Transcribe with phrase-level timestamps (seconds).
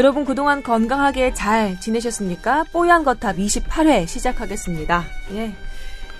[0.00, 2.64] 여러분 그동안 건강하게 잘 지내셨습니까?
[2.72, 5.04] 뽀얀 거탑 28회 시작하겠습니다.
[5.34, 5.52] 예.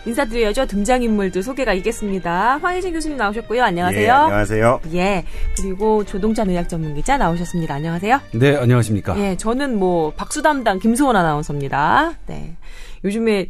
[0.04, 0.66] 인사드려야죠.
[0.66, 2.58] 등장인물들 소개가 있겠습니다.
[2.58, 3.64] 황희진 교수님 나오셨고요.
[3.64, 4.04] 안녕하세요.
[4.04, 4.80] 예, 안녕하세요.
[4.92, 5.24] 예.
[5.56, 7.72] 그리고 조동찬 의학 전문 기자 나오셨습니다.
[7.72, 8.20] 안녕하세요.
[8.32, 9.18] 네, 안녕하십니까.
[9.18, 12.12] 예, 저는 뭐 박수 담당 김소원 아나운서입니다.
[12.26, 12.56] 네.
[13.02, 13.48] 요즘에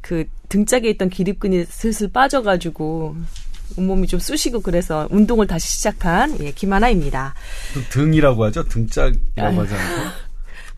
[0.00, 3.14] 그 등짝에 있던 기립근이 슬슬 빠져가지고
[3.76, 7.34] 온몸이 좀 쑤시고 그래서 운동을 다시 시작한 예, 김하나입니다.
[7.90, 8.64] 등이라고 하죠?
[8.64, 9.66] 등짝이라고 않고?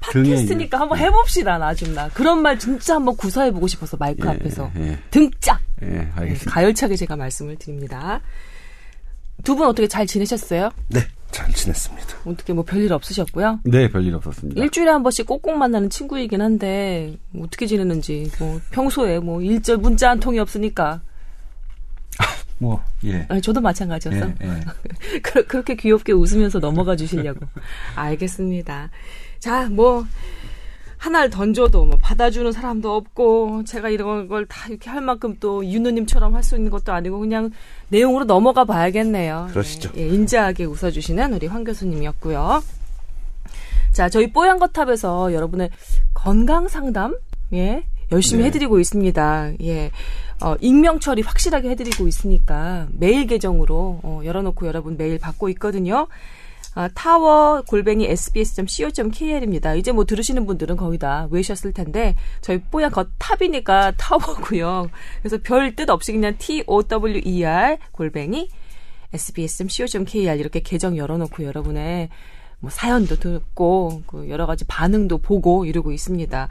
[0.01, 4.97] 팟캐스트니까 한번 해봅시다 나중나 그런 말 진짜 한번 구사해보고 싶어서 마이크 예, 앞에서 예.
[5.11, 6.51] 등짝 예, 알겠습니다.
[6.52, 8.20] 가열차게 제가 말씀을 드립니다.
[9.45, 10.70] 두 분 어떻게 잘 지내셨어요?
[10.89, 11.00] 네,
[11.30, 12.06] 잘 지냈습니다.
[12.27, 13.61] 어떻게 뭐 별일 없으셨고요?
[13.64, 14.61] 네, 별일 없었습니다.
[14.61, 20.11] 일주일에 한 번씩 꼭꼭 만나는 친구이긴 한데 뭐 어떻게 지내는지 뭐 평소에 뭐 일절 문자
[20.11, 21.00] 한 통이 없으니까
[22.59, 23.25] 뭐, 예.
[23.28, 24.27] 아니, 저도 마찬가지였어.
[24.27, 24.61] 예, 예.
[25.23, 27.47] 그, 그렇게 귀엽게 웃으면서 넘어가 주시려고.
[27.95, 28.91] 알겠습니다.
[29.39, 30.05] 자, 뭐,
[30.97, 36.34] 하나를 던져도 뭐 받아주는 사람도 없고, 제가 이런 걸 다 이렇게 할 만큼 또 윤우님처럼
[36.34, 37.50] 할 수 있는 것도 아니고, 그냥
[37.89, 39.48] 내용으로 넘어가 봐야겠네요.
[39.53, 39.93] 그러시죠.
[39.97, 42.62] 예, 인자하게 웃어주시는 우리 황 교수님이었고요.
[43.93, 45.70] 자, 저희 뽀얀 거탑에서 여러분의
[46.15, 47.17] 건강 상담,
[47.53, 48.48] 예, 열심히 네.
[48.48, 49.53] 해드리고 있습니다.
[49.62, 49.91] 예.
[50.41, 56.06] 어, 익명 처리 확실하게 해드리고 있으니까 메일 계정으로 어, 열어놓고 여러분 메일 받고 있거든요.
[56.75, 59.75] 아, 타워 골뱅이 sbs.co.kr입니다.
[59.75, 64.89] 이제 뭐 들으시는 분들은 거의 다 외셨을 텐데 저희 뽀얀 겉탑이니까 타워고요.
[65.20, 68.48] 그래서 별 뜻 없이 그냥 t o w e r 골뱅이
[69.12, 72.11] sbs.co.kr 이렇게 계정 열어놓고 여러분의
[72.61, 76.48] 뭐 사연도 듣고 그 여러 가지 반응도 보고 이러고 있습니다.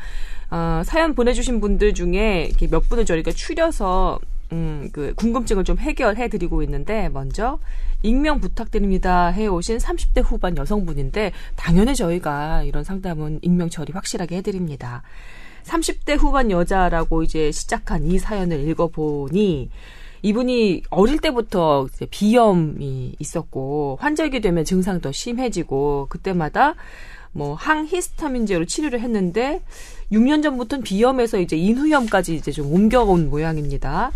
[0.52, 4.20] 어, 사연 보내주신 분들 중에 이렇게 몇 분을 저희가 추려서
[4.54, 7.60] 음, 그 궁금증을 좀 해결해 드리고 있는데 먼저
[8.02, 14.42] 익명 부탁드립니다 해 오신 30대 후반 여성분인데 당연히 저희가 이런 상담은 익명 처리 확실하게 해
[14.42, 15.04] 드립니다.
[15.66, 19.70] 30대 후반 여자라고 이제 시작한 이 사연을 읽어 보니
[20.22, 26.76] 이분이 어릴 때부터 비염이 있었고 환절기 되면 증상이 더 심해지고 그때마다
[27.32, 29.62] 뭐 항히스타민제로 치료를 했는데
[30.12, 34.12] 6년 전부터는 비염에서 이제 인후염까지 이제 좀 옮겨온 모양입니다.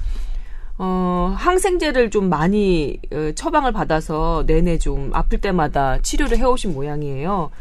[0.77, 7.51] 어, 항생제를 좀 많이 어, 처방을 받아서 내내 좀 아플 때마다 치료를 해오신 모양이에요.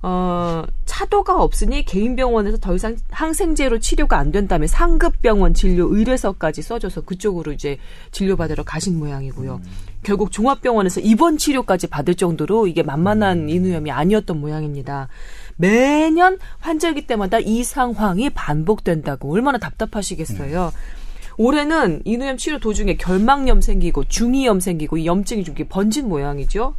[0.00, 6.62] 어, 차도가 없으니 개인 병원에서 더 이상 항생제로 치료가 안 된다면 상급 병원 진료 의뢰서까지
[6.62, 7.78] 써줘서 그쪽으로 이제
[8.12, 9.54] 진료받으러 가신 모양이고요.
[9.56, 9.70] 음.
[10.04, 13.48] 결국 종합병원에서 입원 치료까지 받을 정도로 이게 만만한 음.
[13.48, 15.08] 인후염이 아니었던 모양입니다.
[15.56, 20.72] 매년 환절기 때마다 이 상황이 반복된다고 얼마나 답답하시겠어요.
[20.72, 20.98] 음.
[21.38, 26.74] 올해는 인후염 치료 도중에 결막염 생기고 중이염 생기고 이 염증이 좀 번진 모양이죠.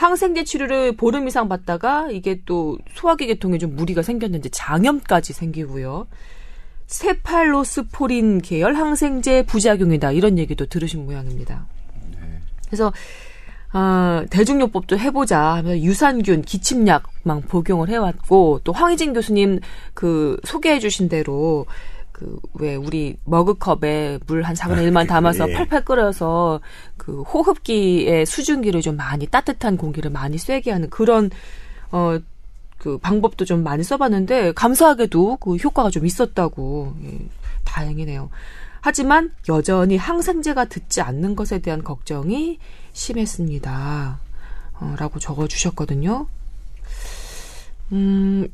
[0.00, 6.06] 항생제 치료를 보름 이상 받다가 이게 또 소화기 계통에 좀 무리가 생겼는지 장염까지 생기고요.
[6.86, 11.66] 세팔로스포린 계열 항생제 부작용이다 이런 얘기도 들으신 모양입니다.
[12.66, 12.92] 그래서
[13.72, 19.60] 아, 대중요법도 해보자 하면서 유산균, 기침약만 복용을 해왔고 또 황희진 교수님
[19.94, 21.66] 그 소개해주신 대로
[22.20, 25.54] 그 왜 우리 머그컵에 물 한 4분의 1만 담아서 예.
[25.54, 26.60] 팔팔 끓여서
[26.98, 31.30] 그 호흡기의 수증기를 좀 많이 따뜻한 공기를 많이 쐬게 하는 그런
[31.90, 32.18] 어
[32.80, 37.18] 그 방법도 좀 많이 써봤는데 감사하게도 그 효과가 좀 있었다고 예,
[37.64, 38.30] 다행이네요.
[38.80, 42.58] 하지만 여전히 항생제가 듣지 않는 것에 대한 걱정이
[42.94, 44.18] 심했습니다.
[44.80, 46.26] 어, 라고 적어주셨거든요.
[47.92, 48.48] 음,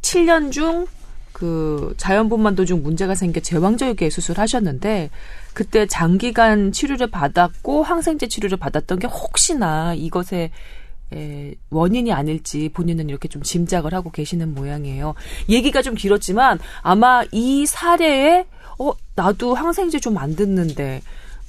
[0.00, 0.86] 7년 중
[1.32, 5.10] 그 자연분만 도 중 문제가 생겨 제왕절개 수술하셨는데
[5.54, 10.50] 그때 장기간 치료를 받았고 항생제 치료를 받았던 게 혹시나 이것의
[11.14, 15.14] 에, 원인이 아닐지 본인은 이렇게 좀 짐작을 하고 계시는 모양이에요.
[15.48, 18.46] 얘기가 좀 길었지만 아마 이 사례에
[18.78, 21.02] 어 나도 항생제 좀 안 듣는데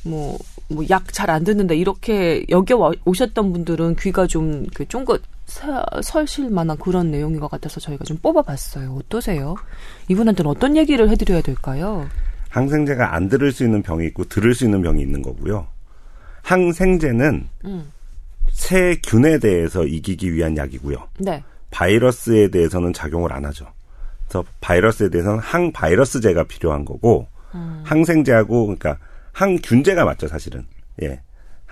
[0.04, 0.38] 뭐
[0.70, 6.78] 뭐 약 잘 안 듣는데 이렇게 여겨 오셨던 분들은 귀가 좀 그 쫑긋 설실 만한
[6.78, 8.96] 그런 내용인 것 같아서 저희가 좀 뽑아봤어요.
[8.96, 9.56] 어떠세요?
[10.08, 12.08] 이분한테는 어떤 얘기를 해드려야 될까요?
[12.50, 15.68] 항생제가 안 들을 수 있는 병이 있고 들을 수 있는 병이 있는 거고요.
[16.44, 17.92] 항생제는 음.
[18.52, 20.98] 세균에 대해서 이기기 위한 약이고요.
[21.20, 21.44] 네.
[21.72, 23.66] 바이러스에 대해서는 작용을 안 하죠.
[24.28, 27.82] 그래서 바이러스에 대해서는 항바이러스제가 필요한 거고 음.
[27.86, 28.98] 항생제하고 그러니까
[29.32, 30.66] 항균제가 맞죠, 사실은.
[31.02, 31.22] 예.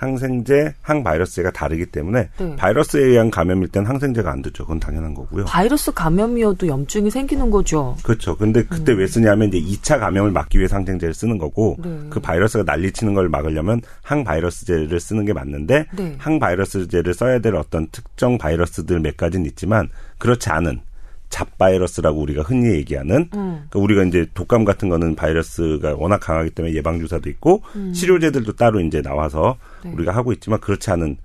[0.01, 2.55] 항생제, 항바이러스제가 다르기 때문에 네.
[2.55, 4.63] 바이러스에 의한 감염일 땐 항생제가 안 되죠.
[4.63, 5.45] 그건 당연한 거고요.
[5.45, 7.95] 바이러스 감염이어도 염증이 생기는 거죠.
[8.01, 8.35] 그렇죠.
[8.35, 8.97] 근데 그때 음.
[8.97, 11.99] 왜 쓰냐면 이제 2차 감염을 막기 위해서 항생제를 쓰는 거고 네.
[12.09, 16.15] 그 바이러스가 난리치는 걸 막으려면 항바이러스제를 쓰는 게 맞는데 네.
[16.17, 19.87] 항바이러스제를 써야 될 어떤 특정 바이러스들 몇 가지는 있지만
[20.17, 20.81] 그렇지 않은
[21.31, 23.65] 잡바이러스라고 우리가 흔히 얘기하는 음.
[23.69, 27.91] 그러니까 우리가 이제 독감 같은 거는 바이러스가 워낙 강하기 때문에 예방 주사도 있고 음.
[27.93, 29.91] 치료제들도 따로 이제 나와서 네.
[29.91, 31.17] 우리가 하고 있지만 그렇지 않은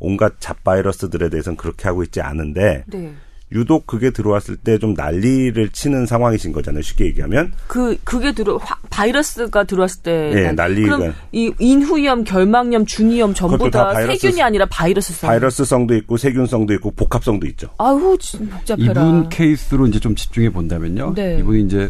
[0.00, 3.12] 온갖 잡바이러스들에 대해서는 그렇게 하고 있지 않은데 네.
[3.52, 6.82] 유독 그게 들어왔을 때 좀 난리를 치는 상황이신 거잖아요.
[6.82, 7.52] 쉽게 얘기하면.
[7.66, 13.68] 그 그게 들어 화, 바이러스가 들어왔을 때 네, 난리가 그럼 이 인후염, 결막염, 중이염 전부
[13.70, 15.28] 다, 다 세균이 아니라 바이러스성.
[15.28, 17.68] 바이러스성도 있고 세균성도 있고 복합성도 있죠.
[17.78, 18.90] 아우 복잡해라.
[18.92, 21.14] 이분 케이스로 이제 좀 집중해 본다면요.
[21.14, 21.38] 네.
[21.40, 21.88] 이분이 이제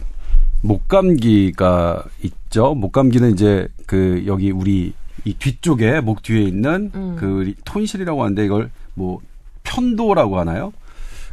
[0.63, 2.75] 목감기가 있죠.
[2.75, 4.93] 목감기는 이제 그 여기 우리
[5.25, 7.17] 이 뒤쪽에 목 뒤에 있는 음.
[7.19, 9.21] 그 톤실이라고 하는데 이걸 뭐
[9.65, 10.73] 편도라고 하나요?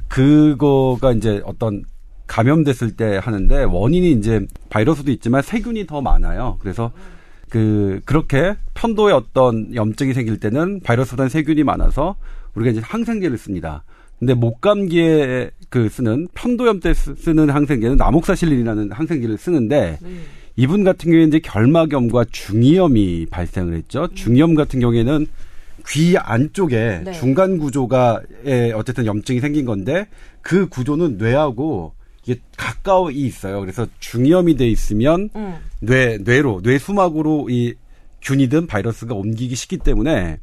[0.08, 1.84] 그거가 이제 어떤
[2.28, 6.58] 감염됐을 때 하는데 원인이 이제 바이러스도 있지만 세균이 더 많아요.
[6.60, 6.92] 그래서
[7.50, 12.16] 그 그렇게 편도에 어떤 염증이 생길 때는 바이러스보다는 세균이 많아서
[12.56, 13.84] 우리가 이제 항생제를 씁니다.
[14.20, 20.10] 근데 목감기에 그 쓰는 편도염 때 쓰는 항생제는 나목사실린이라는 항생제를 쓰는데 네.
[20.56, 24.08] 이분 같은 경우에 이제 결막염과 중이염이 발생을 했죠.
[24.14, 25.28] 중이염 같은 경우에는
[25.90, 27.12] 귀 안쪽에 네.
[27.14, 30.08] 중간 구조가에 어쨌든 염증이 생긴 건데
[30.42, 31.94] 그 구조는 뇌하고
[32.26, 33.62] 이게 가까이 있어요.
[33.62, 35.56] 그래서 중이염이 돼 있으면 음.
[35.80, 37.74] 뇌 뇌로 뇌 수막으로 이
[38.22, 40.40] 균이든 바이러스가 옮기기 쉽기 때문에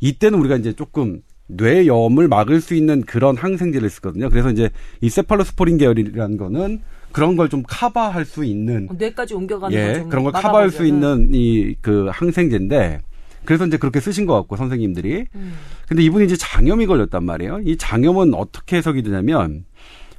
[0.00, 4.28] 이때는 우리가 이제 조금 뇌염을 막을 수 있는 그런 항생제를 쓰거든요.
[4.30, 4.68] 그래서 이제
[5.00, 6.80] 이 세팔로스포린 계열이라는 거는
[7.12, 12.08] 그런 걸좀 커버할 수 있는 뇌까지 옮겨가는 예, 그런 걸 커버할 수 있는 이 그
[12.12, 13.00] 항생제인데
[13.44, 15.26] 그래서 이제 그렇게 쓰신 것 같고 선생님들이.
[15.34, 15.54] 음.
[15.88, 17.60] 근데 이분이 이제 장염이 걸렸단 말이에요.
[17.64, 19.64] 이 장염은 어떻게 해석이 되냐면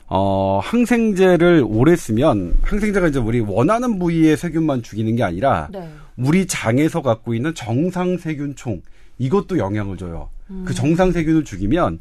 [0.07, 5.87] 어, 항생제를 오래 쓰면 항생제가 이제 우리 원하는 부위의 세균만 죽이는 게 아니라 네.
[6.17, 8.81] 우리 장에서 갖고 있는 정상 세균총
[9.19, 10.29] 이것도 영향을 줘요.
[10.49, 10.63] 음.
[10.65, 11.99] 그 정상 세균을 죽이면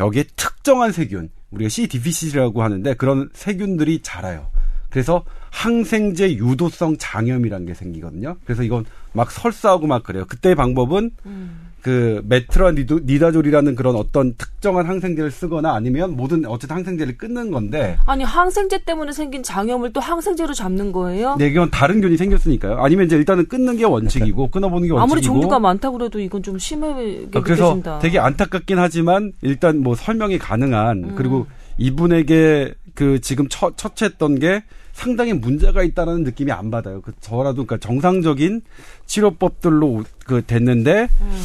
[0.00, 4.48] 여기에 특정한 세균, 우리가 C 디피시라고 하는데 그런 세균들이 자라요.
[4.90, 8.36] 그래서 항생제 유도성 장염이라는 게 생기거든요.
[8.44, 8.84] 그래서 이건
[9.14, 10.24] 막 설사하고 막 그래요.
[10.26, 11.60] 그때의 방법은 음.
[11.80, 17.98] 그 메트라 니도, 니다졸이라는 그런 어떤 특정한 항생제를 쓰거나 아니면 모든 어쨌든 항생제를 끊는 건데
[18.06, 21.36] 아니 항생제 때문에 생긴 장염을 또 항생제로 잡는 거예요?
[21.38, 22.78] 네, 이건 다른 균이 생겼으니까요.
[22.78, 26.58] 아니면 이제 일단은 끊는 게 원칙이고 끊어보는 게 원칙이고 아무리 종류가 많다고 그래도 이건 좀
[26.58, 27.98] 심하게 아, 그래서 느껴진다.
[27.98, 31.14] 되게 안타깝긴 하지만 일단 뭐 설명이 가능한 음.
[31.16, 31.46] 그리고
[31.76, 34.64] 이분에게 그 지금 처, 처치했던 게
[34.94, 37.02] 상당히 문제가 있다는 느낌이 안 받아요.
[37.02, 38.62] 그 저라도 그러니까 정상적인
[39.06, 41.42] 치료법들로 그 됐는데 음.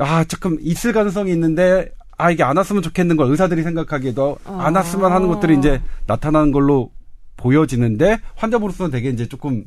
[0.00, 4.58] 아 조금 있을 가능성이 있는데 아 이게 안 왔으면 좋겠는 걸 의사들이 생각하기에도 어.
[4.58, 6.90] 안 왔으면 하는 것들이 이제 나타나는 걸로
[7.36, 9.64] 보여지는데 환자분으로서는 되게 이제 조금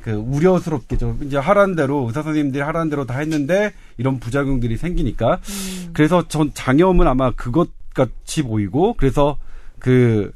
[0.00, 5.34] 그 우려스럽게 좀 이제 하라는 대로 의사 선생님들이 하라는 대로 다 했는데 이런 부작용들이 생기니까
[5.34, 5.90] 음.
[5.92, 9.36] 그래서 전 장염은 아마 그것 같이 보이고 그래서
[9.78, 10.32] 그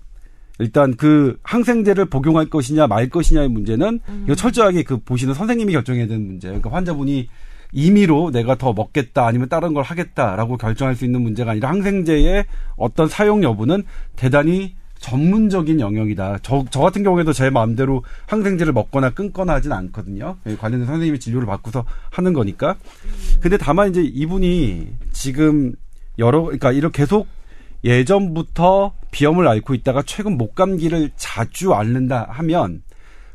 [0.59, 4.23] 일단 그 항생제를 복용할 것이냐 말 것이냐의 문제는 음.
[4.25, 6.49] 이거 철저하게 그 보시는 선생님이 결정해야 되는 문제.
[6.49, 7.29] 그러니까 환자분이
[7.73, 13.09] 임의로 내가 더 먹겠다 아니면 다른 걸 하겠다라고 결정할 수 있는 문제가 아니라 항생제의 어떤
[13.09, 13.83] 사용 여부는
[14.15, 16.39] 대단히 전문적인 영역이다.
[16.43, 20.37] 저, 저 같은 경우에도 제 마음대로 항생제를 먹거나 끊거나 하진 않거든요.
[20.47, 22.77] 예, 관련된 선생님이 진료를 받고서 하는 거니까.
[23.41, 25.75] 근데 다만 이제 이분이 지금
[26.19, 27.27] 여러, 그러니까 이렇게 계속
[27.85, 32.83] 예전부터 비염을 앓고 있다가 최근 목감기를 자주 앓는다 하면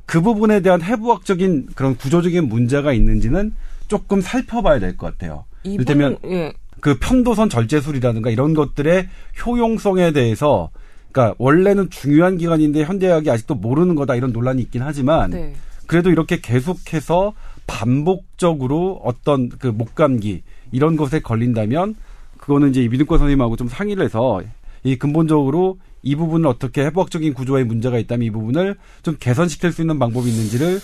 [0.06, 3.54] 그 부분에 대한 해부학적인 그런 구조적인 문제가 있는지는
[3.88, 5.46] 조금 살펴봐야 될 것 같아요.
[5.64, 6.54] 이를테면 예.
[6.80, 9.08] 그 편도선 절제술이라든가 이런 것들의
[9.46, 10.70] 효용성에 대해서
[11.12, 15.54] 그러니까 원래는 중요한 기관인데 현대의학이 아직도 모르는 거다 이런 논란이 있긴 하지만 네.
[15.88, 17.34] 그래도 이렇게 계속해서
[17.68, 21.96] 반복적으로 어떤 그 목감기 이런 것에 걸린다면
[22.42, 24.42] 그거는 이제 이비인권 선생님하고 좀 상의를 해서
[24.84, 30.00] 이 근본적으로 이 부분을 어떻게 해부학적인 구조에 문제가 있다면 이 부분을 좀 개선시킬 수 있는
[30.00, 30.82] 방법이 있는지를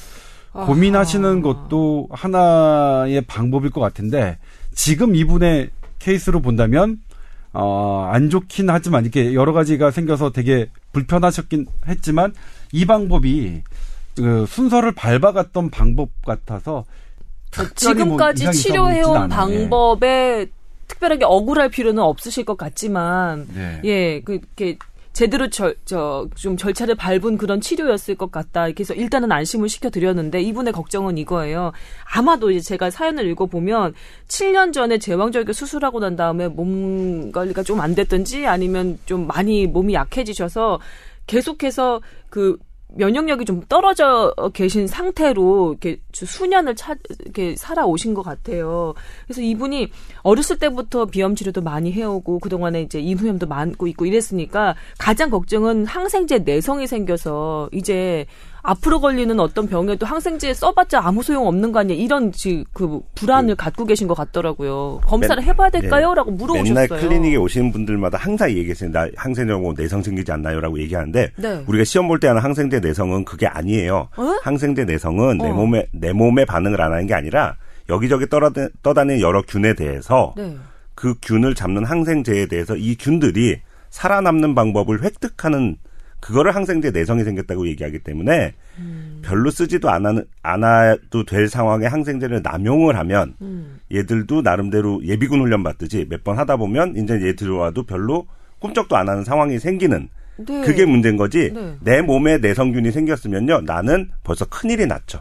[0.54, 4.38] 고민하시는 것도 하나의 방법일 것 같은데
[4.74, 7.00] 지금 이분의 케이스로 본다면
[7.54, 12.34] 어, 안 좋긴 하지만 이렇게 여러 가지가 생겨서 되게 불편하셨긴 했지만
[12.72, 13.64] 이 방법이
[14.16, 16.86] 그 순서를 밟아갔던 방법 같아서
[17.76, 20.48] 지금까지 뭐 치료해온 방법에
[20.88, 23.82] 특별하게 억울할 필요는 없으실 것 같지만 네.
[23.84, 24.78] 예, 그렇게
[25.14, 28.68] 제대로 저, 저, 좀 절차를 밟은 그런 치료였을 것 같다.
[28.68, 31.72] 이렇게 해서 일단은 안심을 시켜드렸는데 이분의 걱정은 이거예요.
[32.16, 33.96] 아마도 이제 제가 사연을 읽어보면
[34.28, 39.96] 7년 전에 제왕절개 수술하고 난 다음에 몸 관리가 좀 안 됐든지 아니면 좀 많이 몸이
[39.96, 40.80] 약해지셔서
[41.26, 42.58] 계속해서 그
[42.98, 48.94] 면역력이 좀 떨어져 계신 상태로 이렇게 수년을 차, 이렇게 살아오신 것 같아요.
[49.26, 49.90] 그래서 이분이
[50.24, 56.40] 어렸을 때부터 비염 치료도 많이 해오고 그동안에 이제 인후염도 많고 있고 이랬으니까 가장 걱정은 항생제
[56.40, 58.26] 내성이 생겨서 이제
[58.68, 62.34] 앞으로 걸리는 어떤 병에도 항생제 써봤자 아무 소용 없는 거 아니야 이런
[62.74, 65.00] 그 불안을 그, 갖고 계신 것 같더라고요.
[65.06, 66.38] 검사를 맨, 해봐야 될까요?라고 네.
[66.38, 66.74] 물어보셨어요.
[66.74, 68.92] 맨날 클리닉에 오시는 분들마다 항상 얘기했어요.
[68.92, 71.64] 나 항생제 뭐 내성 생기지 않나요?라고 얘기하는데 네.
[71.66, 74.10] 우리가 시험 볼 때 하는 항생제 내성은 그게 아니에요.
[74.18, 74.24] 어?
[74.42, 75.44] 항생제 내성은 어.
[75.46, 77.56] 내 몸에 내 몸에 반응을 안 하는 게 아니라
[77.88, 80.58] 여기저기 떠다니, 떠다니는 여러 균에 대해서 네.
[80.94, 85.78] 그 균을 잡는 항생제에 대해서 이 균들이 살아남는 방법을 획득하는
[86.20, 89.22] 그거를 항생 제 내성이 생겼다고 얘기하기 때문에 음.
[89.24, 93.80] 별로 쓰지도 않아, 않아도 될 상황에 항생제를 남용을 하면 음.
[93.94, 98.28] 얘들도 나름대로 예비군 훈련 받듯이 몇 번 하다 보면 이제 얘 들어와도 별로
[98.60, 100.62] 꿈쩍도 안 하는 상황이 생기는 네.
[100.62, 101.76] 그게 문제인 거지 네.
[101.82, 105.20] 내 몸에 내성균이 생겼으면요 나는 벌써 큰일이 났죠.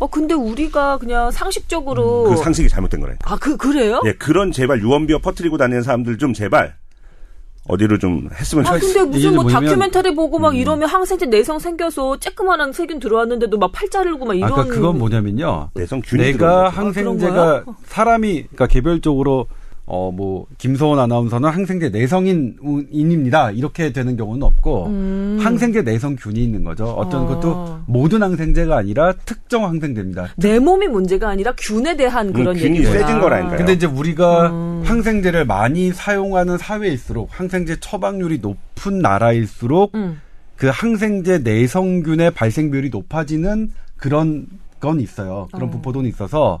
[0.00, 3.32] 어 근데 우리가 그냥 상식적으로 음, 그 상식이 잘못된 거라니까.
[3.34, 4.00] 아그 그래요?
[4.06, 6.74] 예 그런 제발 유언비어 퍼트리고 다니는 사람들 좀 제발
[7.66, 8.90] 어디로 좀 했으면 좋겠어요.
[8.90, 10.54] 아, 근데 무슨 뭐 다큐멘터리 보고 막 음.
[10.56, 14.46] 이러면 항생제 내성 생겨서 쬐끄만한 세균 들어왔는데도 막 팔 자르고 막 이런.
[14.52, 15.70] 아까 그러니까 그건 뭐냐면요.
[15.74, 19.46] 내성 균이 내가 항생제가 아, 사람이 그러니까 개별적으로
[19.90, 23.52] 어, 뭐, 김소원 아나운서는 항생제 내성인입니다.
[23.52, 25.38] 이렇게 되는 경우는 없고, 음.
[25.40, 26.84] 항생제 내성균이 있는 거죠.
[26.84, 27.26] 어떤 어.
[27.26, 30.28] 것도 모든 항생제가 아니라 특정 항생제입니다.
[30.36, 32.98] 내 몸이 문제가 아니라 균에 대한 그런 균이 얘기구나.
[32.98, 33.56] 세진 거라니까요.
[33.56, 34.82] 근데 이제 우리가 음.
[34.84, 40.20] 항생제를 많이 사용하는 사회일수록, 항생제 처방률이 높은 나라일수록, 음.
[40.56, 44.48] 그 항생제 내성균의 발생 비율이 높아지는 그런
[44.80, 45.48] 건 있어요.
[45.50, 45.70] 그런 어.
[45.72, 46.60] 분포도는 있어서,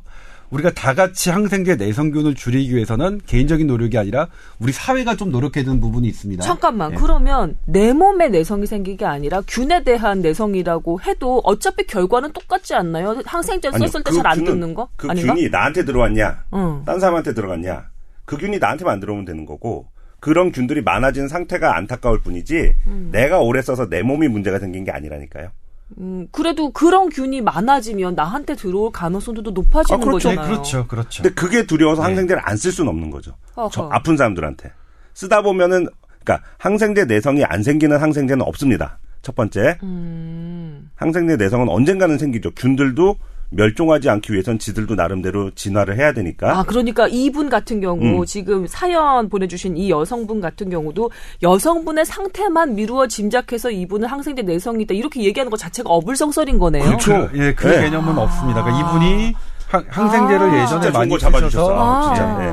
[0.50, 4.28] 우리가 다 같이 항생제 내성균을 줄이기 위해서는 개인적인 노력이 아니라
[4.58, 6.42] 우리 사회가 좀 노력해야 되는 부분이 있습니다.
[6.42, 6.92] 잠깐만.
[6.92, 6.96] 예.
[6.96, 13.20] 그러면 내 몸에 내성이 생기게 아니라 균에 대한 내성이라고 해도 어차피 결과는 똑같지 않나요?
[13.24, 14.88] 항생제 썼을 때 잘안 그 듣는 거?
[14.96, 15.34] 그 아닌가?
[15.34, 16.44] 균이 나한테 들어왔냐?
[16.54, 16.82] 응.
[16.84, 17.86] 딴 사람한테 들어갔냐?
[18.24, 19.88] 그 균이 나한테만 들어오면 되는 거고
[20.20, 23.08] 그런 균들이 많아진 상태가 안타까울 뿐이지 음.
[23.12, 25.50] 내가 오래 써서 내 몸이 문제가 생긴 게 아니라니까요.
[25.98, 30.28] 음, 그래도 그런 균이 많아지면 나한테 들어올 가능성도 높아지는 아, 그렇죠.
[30.28, 30.46] 거잖아요.
[30.48, 31.22] 네, 그렇죠, 그렇죠.
[31.22, 32.08] 근데 그게 두려워서 네.
[32.08, 33.32] 항생제를 안 쓸 수는 없는 거죠.
[33.72, 34.72] 저 아픈 사람들한테
[35.14, 35.86] 쓰다 보면은
[36.24, 38.98] 그러니까 항생제 내성이 안 생기는 항생제는 없습니다.
[39.22, 40.90] 첫 번째, 음.
[40.96, 42.50] 항생제 내성은 언젠가는 생기죠.
[42.52, 43.16] 균들도
[43.50, 46.58] 멸종하지 않기 위해선 지들도 나름대로 진화를 해야 되니까.
[46.58, 48.24] 아, 그러니까 이분 같은 경우 음.
[48.26, 51.10] 지금 사연 보내주신 이 여성분 같은 경우도
[51.42, 56.84] 여성분의 상태만 미루어 짐작해서 이분은 항생제 내성이다 이렇게 얘기하는 것 자체가 어불성설인 거네요.
[56.84, 57.28] 그렇죠.
[57.30, 57.82] 그, 예, 그 네.
[57.82, 58.22] 개념은 아.
[58.22, 58.62] 없습니다.
[58.62, 59.34] 그러니까 이분이
[59.68, 60.62] 항, 생제를 아.
[60.62, 62.14] 예전에 많이 쓰셔서 아.
[62.14, 62.52] 진짜, 네.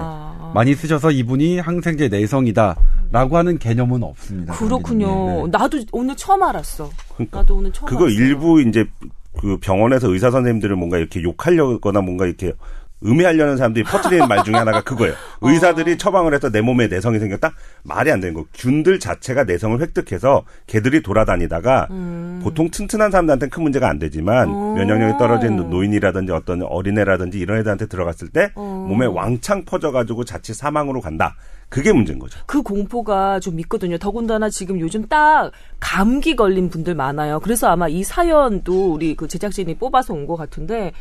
[0.53, 4.53] 많이 쓰셔서 이분이 항생제 내성이다라고 하는 개념은 없습니다.
[4.53, 5.47] 그렇군요.
[5.47, 5.51] 네.
[5.51, 6.89] 나도 오늘 처음 알았어.
[7.15, 8.17] 그러니까 나도 오늘 처음 그거 알았어.
[8.17, 8.85] 일부 이제
[9.39, 12.53] 그 병원에서 의사 선생님들을 뭔가 이렇게 욕하려거나 뭔가 이렇게
[13.03, 15.13] 음해하려는 사람들이 퍼뜨리는 말 중에 하나가 그거예요.
[15.41, 15.49] 어.
[15.49, 17.51] 의사들이 처방을 해서 내 몸에 내성이 생겼다?
[17.83, 18.45] 말이 안 되는 거.
[18.53, 22.39] 균들 자체가 내성을 획득해서 개들이 돌아다니다가 음.
[22.43, 24.73] 보통 튼튼한 사람들한테는 큰 문제가 안 되지만 어.
[24.75, 28.85] 면역력이 떨어진 노인이라든지 어떤 어린애라든지 이런 애들한테 들어갔을 때 어.
[28.87, 31.35] 몸에 왕창 퍼져가지고 자칫 사망으로 간다.
[31.67, 32.39] 그게 문제인 거죠.
[32.45, 33.97] 그 공포가 좀 있거든요.
[33.97, 37.39] 더군다나 지금 요즘 딱 감기 걸린 분들 많아요.
[37.41, 40.91] 그래서 아마 이 사연도 우리 그 제작진이 뽑아서 온 것 같은데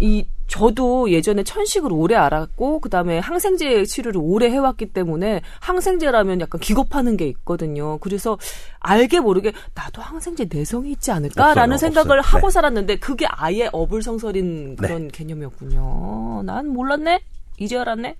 [0.00, 7.16] 이 저도 예전에 천식을 오래 알았고 그다음에 항생제 치료를 오래 해왔기 때문에 항생제라면 약간 기겁하는
[7.16, 7.96] 게 있거든요.
[8.00, 8.36] 그래서
[8.78, 12.36] 알게 모르게 나도 항생제 내성이 있지 않을까라는 없어요, 생각을 없어요.
[12.36, 12.52] 하고 네.
[12.52, 14.86] 살았는데 그게 아예 어불성설인 네.
[14.86, 15.08] 그런 네.
[15.10, 16.42] 개념이었군요.
[16.44, 17.20] 난 몰랐네.
[17.58, 18.16] 이제 알았네.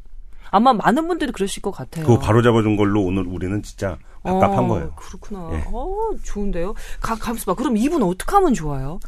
[0.50, 2.06] 아마 많은 분들이 그러실 것 같아요.
[2.06, 4.92] 그거 바로 잡아준 걸로 오늘 우리는 진짜 답답한 어, 거예요.
[4.96, 5.50] 그렇구나.
[5.52, 5.64] 예.
[5.70, 6.72] 어, 좋은데요.
[7.02, 7.52] 가, 감수 봐.
[7.54, 9.00] 그럼 이분 어떻게 하면 좋아요?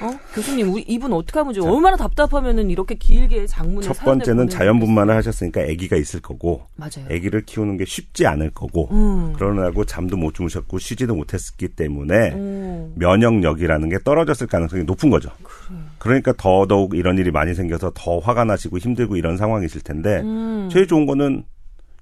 [0.00, 0.10] 어?
[0.34, 1.72] 교수님, 우리 이분 어떻게 하면 좋아요?
[1.72, 7.06] 얼마나 답답하면은 이렇게 길게 장문을 첫 번째는 자연분만을 하셨으니까 아기가 있을 거고, 맞아요.
[7.10, 9.32] 아기를 키우는 게 쉽지 않을 거고, 음.
[9.34, 12.92] 그러느라고 잠도 못 주무셨고 쉬지도 못했기 때문에 음.
[12.96, 15.30] 면역력이라는 게 떨어졌을 가능성이 높은 거죠.
[15.42, 15.78] 그래.
[15.98, 20.68] 그러니까 더더욱 이런 일이 많이 생겨서 더 화가 나시고 힘들고 이런 상황이실 텐데 음.
[20.70, 21.44] 제일 좋은 거는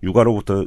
[0.02, 0.66] 육아로부터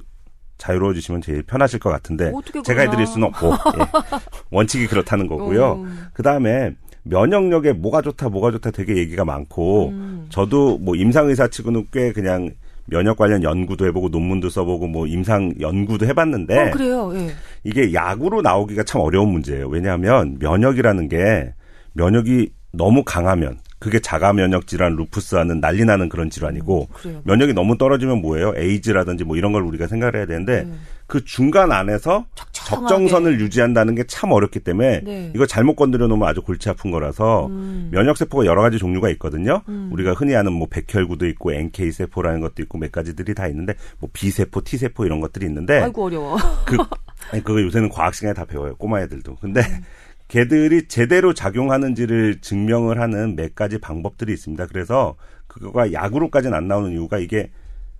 [0.58, 2.32] 자유로워지시면 제일 편하실 것 같은데
[2.66, 3.86] 제가 해드릴 수는 없고 예.
[4.50, 5.66] 원칙이 그렇다는 거고요.
[5.66, 5.86] 어.
[6.14, 6.74] 그 다음에
[7.10, 10.26] 면역력에 뭐가 좋다 뭐가 좋다 되게 얘기가 많고 음.
[10.30, 12.52] 저도 뭐 임상의사 치고는 꽤 그냥
[12.86, 17.12] 면역 관련 연구도 해보고 논문도 써보고 뭐 임상 연구도 해봤는데 어, 그래요.
[17.16, 17.32] 예.
[17.64, 19.68] 이게 약으로 나오기가 참 어려운 문제예요.
[19.68, 21.54] 왜냐하면 면역이라는 게
[21.94, 27.78] 면역이 너무 강하면 그게 자가 면역 질환, 루푸스와는 난리 나는 그런 질환이고 음, 면역이 너무
[27.78, 28.54] 떨어지면 뭐예요?
[28.58, 30.80] 에이즈라든지 뭐 이런 걸 우리가 생각을 해야 되는데 음.
[31.06, 32.88] 그 중간 안에서 적정하게.
[32.88, 35.32] 적정선을 유지한다는 게 참 어렵기 때문에 네.
[35.36, 37.90] 이거 잘못 건드려 놓으면 아주 골치 아픈 거라서 음.
[37.92, 39.62] 면역 세포가 여러 가지 종류가 있거든요.
[39.70, 39.90] 음.
[39.92, 44.10] 우리가 흔히 아는 뭐 백혈구도 있고 NK 세포라는 것도 있고 몇 가지들이 다 있는데 뭐
[44.12, 46.38] B 세포, T 세포 이런 것들이 있는데 아이고 어려워.
[46.66, 46.78] 그
[47.32, 48.76] 아니 그거 요새는 과학 시간에 다 배워요.
[48.76, 49.36] 꼬마 애들도.
[49.36, 49.84] 근데 음.
[50.28, 54.68] 개들이 제대로 작용하는지를 증명을 하는 몇 가지 방법들이 있습니다.
[54.68, 55.16] 그래서
[55.48, 57.50] 그거가 약으로까지는 안 나오는 이유가 이게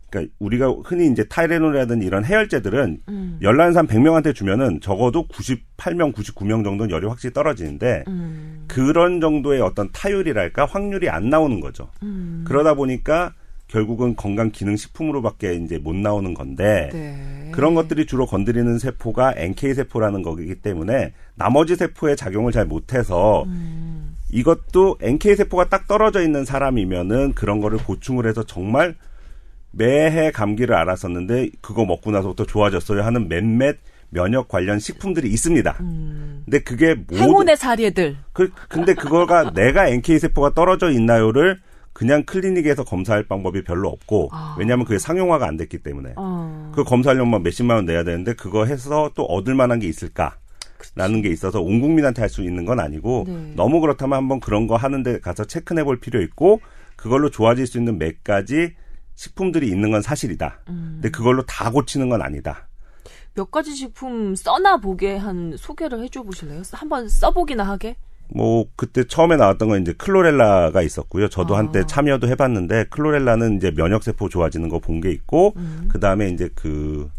[0.10, 3.40] 그러니까 우리가 흔히 이제 타이레놀이라든지 이런 해열제들은 음.
[3.42, 8.66] 열난 사람 100명한테 주면은 적어도 98명, 99명 정도는 열이 확실히 떨어지는데 음.
[8.68, 11.90] 그런 정도의 어떤 타율이랄까 확률이 안 나오는 거죠.
[12.04, 12.44] 음.
[12.48, 13.34] 그러다 보니까
[13.68, 17.52] 결국은 건강 기능 식품으로밖에 이제 못 나오는 건데 네.
[17.52, 24.16] 그런 것들이 주로 건드리는 세포가 NK 세포라는 거기 때문에 나머지 세포의 작용을 잘 못해서 음.
[24.32, 28.96] 이것도 NK 세포가 딱 떨어져 있는 사람이면은 그런 거를 보충을 해서 정말
[29.72, 33.78] 매해 감기를 앓았었는데 그거 먹고 나서부터 좋아졌어요 하는 몇몇
[34.10, 35.76] 면역 관련 식품들이 있습니다.
[35.82, 36.42] 음.
[36.46, 38.16] 근데 그게 모든 행운의 사례들.
[38.32, 41.60] 그 근데 그거가 내가 NK 세포가 떨어져 있나요를
[41.98, 44.56] 그냥 클리닉에서 검사할 방법이 별로 없고 아.
[44.60, 46.72] 왜냐하면 그게 상용화가 안 됐기 때문에 아.
[46.76, 50.38] 그 검사하려면 몇십만 원 내야 되는데 그거 해서 또 얻을 만한 게 있을까?
[50.94, 53.54] 라는 게 있어서 온 국민한테 할 수 있는 건 아니고 네.
[53.56, 56.62] 너무 그렇다면 한번 그런 거 하는데 가서 체크해 볼 필요 있고
[56.96, 58.76] 그걸로 좋아질 수 있는 몇 가지
[59.16, 60.60] 식품들이 있는 건 사실이다.
[60.70, 61.00] 음.
[61.02, 62.68] 근데 그걸로 다 고치는 건 아니다.
[63.34, 66.62] 몇 가지 식품 써나 보게 한 소개를 해줘 보실래요?
[66.74, 67.96] 한번 써보기나 하게?
[68.30, 71.30] 뭐 그때 처음에 나왔던 건 이제 클로렐라가 있었고요.
[71.30, 71.60] 저도 아.
[71.60, 75.88] 한때 참여도 해봤는데 클로렐라는 이제 면역 세포 좋아지는 거 본 게 있고 음.
[75.90, 77.10] 그 다음에 이제 그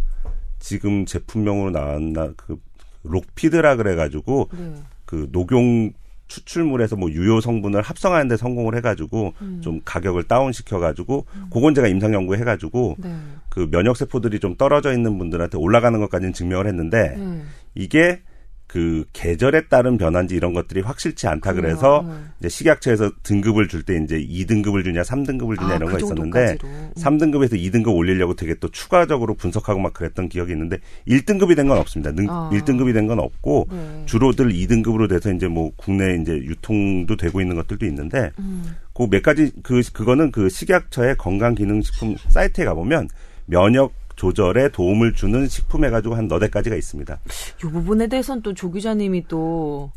[0.59, 2.59] 지금 제품명으로 나왔나 그
[3.05, 4.75] 록피드라 그래가지고 네.
[5.07, 5.93] 그 녹용
[6.27, 9.61] 추출물에서 뭐 유효 성분을 합성하는데 성공을 해가지고 음.
[9.63, 11.47] 좀 가격을 다운 시켜가지고 음.
[11.51, 13.15] 그건 제가 임상 연구 해가지고 네.
[13.49, 17.49] 그 면역 세포들이 좀 떨어져 있는 분들한테 올라가는 것까지는 증명을 했는데 음.
[17.75, 18.21] 이게
[18.69, 22.13] 그 계절에 따른 변화인지 이런 것들이 확실치 않다 그래서 네.
[22.41, 26.59] 이제 식약처에서 등급을 줄 때 이제 2등급을 주냐 3등급을 주냐 아, 이런 그 거 있었는데
[26.65, 26.91] 음.
[26.97, 30.79] 3등급에서 2등급 올리려고 되게 또 추가적으로 분석하고 막 그랬던 기억이 있는데
[31.09, 32.13] 1등급이 된 건 없습니다.
[32.13, 32.51] 능, 아.
[32.53, 34.03] 1등급이 된 건 없고 네.
[34.07, 38.77] 주로들 2등급으로 돼서 이제 뭐 국내 이제 유통도 되고 있는 것들도 있는데 음.
[38.93, 43.09] 그몇 가지 그 그거는 그 식약처의 건강기능식품 사이트에 가보면
[43.47, 47.19] 면역 조절에 도움을 주는 식품 해가지고 한 너댓 가지가 있습니다.
[47.59, 49.91] 이 부분에 대해서는 또 조 기자님이 또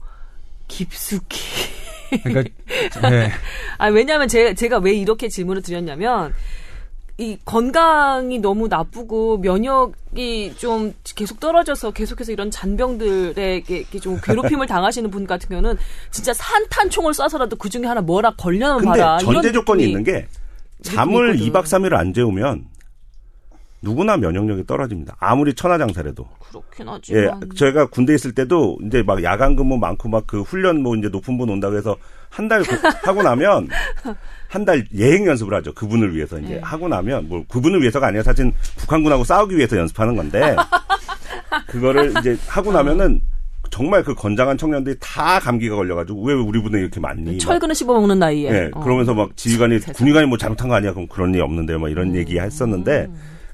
[0.68, 1.40] 깊숙이.
[2.24, 2.52] 그러니까,
[3.10, 3.32] 네.
[3.80, 6.34] 아, 왜냐하면 제가, 제가 왜 이렇게 질문을 드렸냐면,
[7.18, 15.26] 이 건강이 너무 나쁘고 면역이 좀 계속 떨어져서 계속해서 이런 잔병들에게 좀 괴롭힘을 당하시는 분
[15.28, 15.78] 같은 경우는
[16.12, 19.18] 진짜 산탄총을 쏴서라도 그 중에 하나 뭐라 걸려면 봐라.
[19.20, 20.28] 전제 조건이 있는 게
[20.84, 22.66] 잠을 2박 3일을 안 재우면
[23.82, 25.16] 누구나 면역력이 떨어집니다.
[25.20, 26.28] 아무리 천하장사래도.
[26.50, 27.24] 그렇긴 하지만.
[27.24, 31.10] 예, 저희가 군대 있을 때도 이제 막 야간 근무 많고 막 그 훈련 뭐 이제
[31.10, 31.96] 높은 분 온다고 해서
[32.30, 32.62] 한 달
[33.04, 33.68] 하고 나면
[34.48, 35.74] 한 달 예행 연습을 하죠.
[35.74, 36.60] 그분을 위해서 이제 네.
[36.62, 40.56] 하고 나면 뭐 그분을 위해서가 아니라 사실 북한군하고 싸우기 위해서 연습하는 건데
[41.68, 43.22] 그거를 이제 하고 나면은
[43.70, 47.38] 정말 그 건장한 청년들이 다 감기가 걸려가지고 왜 우리 분에 이렇게 많니?
[47.40, 48.52] 철근을 씹어 먹는 나이에.
[48.52, 48.82] 네, 어.
[48.82, 50.92] 그러면서 막 지휘관이 군의관이 뭐 잘못한 거 아니야?
[50.94, 52.16] 그럼 그런 일 없는데 막 이런 음.
[52.16, 53.08] 얘기 했었는데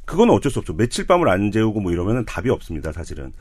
[0.07, 0.73] 그건 어쩔 수 없죠.
[0.73, 3.33] 며칠 밤을 안 재우고 뭐 이러면은 답이 없습니다, 사실은.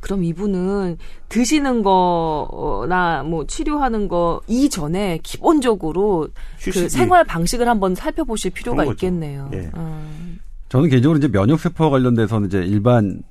[0.00, 0.96] 그럼 이분은
[1.28, 6.28] 드시는 거나 뭐 치료하는 거 이전에 기본적으로
[6.62, 9.50] 그 생활 방식을 한번 살펴보실 필요가 있겠네요.
[9.52, 9.70] 예.
[9.76, 10.38] 음.
[10.70, 13.22] 저는 개인적으로 이제 면역세포와 관련돼서는 이제 일반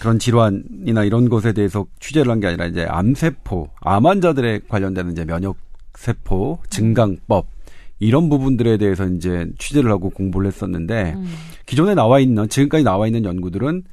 [0.00, 5.26] 그런 질환이나 이런 것에 대해서 취재를 한 게 아니라 이제 암세포, 암 환자들에 관련되는 이제
[5.26, 5.56] 면역
[5.94, 7.46] 세포 증강법
[8.02, 11.34] 이런 부분들에 대해서 이제 취재를 하고 공부를 했었는데 음.
[11.66, 13.84] 기존에 나와 있는 지금까지 나와 있는 연구들은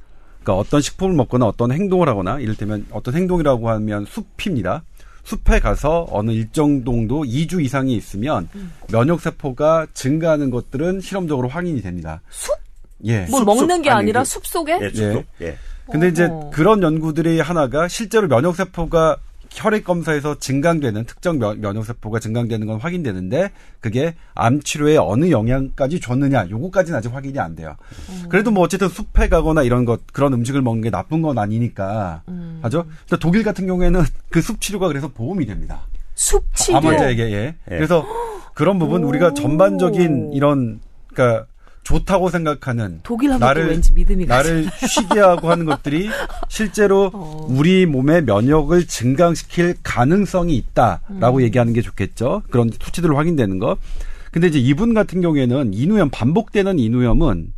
[0.41, 4.83] 그러니까 어떤 식품을 먹거나 어떤 행동을 하거나 이를테면 어떤 행동이라고 하면 숲입니다.
[5.23, 8.71] 숲에 가서 어느 일정 정도 2주 이상이 있으면 음.
[8.91, 12.21] 면역 세포가 증가하는 것들은 실험적으로 확인이 됩니다.
[12.31, 12.57] 숲?
[13.05, 13.27] 예.
[13.29, 14.79] 뭘 숲, 먹는 숲, 게 아니라 숲 속에?
[14.81, 15.25] 예, 예.
[15.41, 15.57] 예.
[15.91, 16.49] 근데 이제 어.
[16.51, 19.17] 그런 연구들이 하나가 실제로 면역 세포가
[19.51, 26.47] 혈액 검사에서 증강되는 특정 면역 세포가 증강되는 건 확인되는데 그게 암 치료에 어느 영향까지 줬느냐
[26.49, 27.75] 요거까지는 아직 확인이 안 돼요.
[28.09, 28.25] 음.
[28.29, 32.59] 그래도 뭐 어쨌든 숲에 가거나 이런 것 그런 음식을 먹는 게 나쁜 건 아니니까 음.
[32.62, 32.85] 하죠.
[33.19, 35.81] 독일 같은 경우에는 그 숲 치료가 그래서 보험이 됩니다.
[36.15, 36.77] 숲 치료.
[36.77, 37.35] 암 환자에게 예.
[37.45, 37.55] 예.
[37.65, 38.05] 그래서
[38.53, 40.79] 그런 부분 우리가 전반적인 이런
[41.13, 41.45] 그러니까
[41.89, 43.02] 좋다고 생각하는
[43.39, 46.08] 나를 왠지 믿음이 나를 쉬게 하고 하는 것들이
[46.47, 47.47] 실제로 어.
[47.49, 51.41] 우리 몸의 면역을 증강시킬 가능성이 있다라고 음.
[51.41, 52.43] 얘기하는 게 좋겠죠.
[52.52, 53.78] 그런 수치들로 확인되는 거.
[54.32, 57.54] 근데 이제 이분 같은 경우에는 인후염 반복되는 인후염은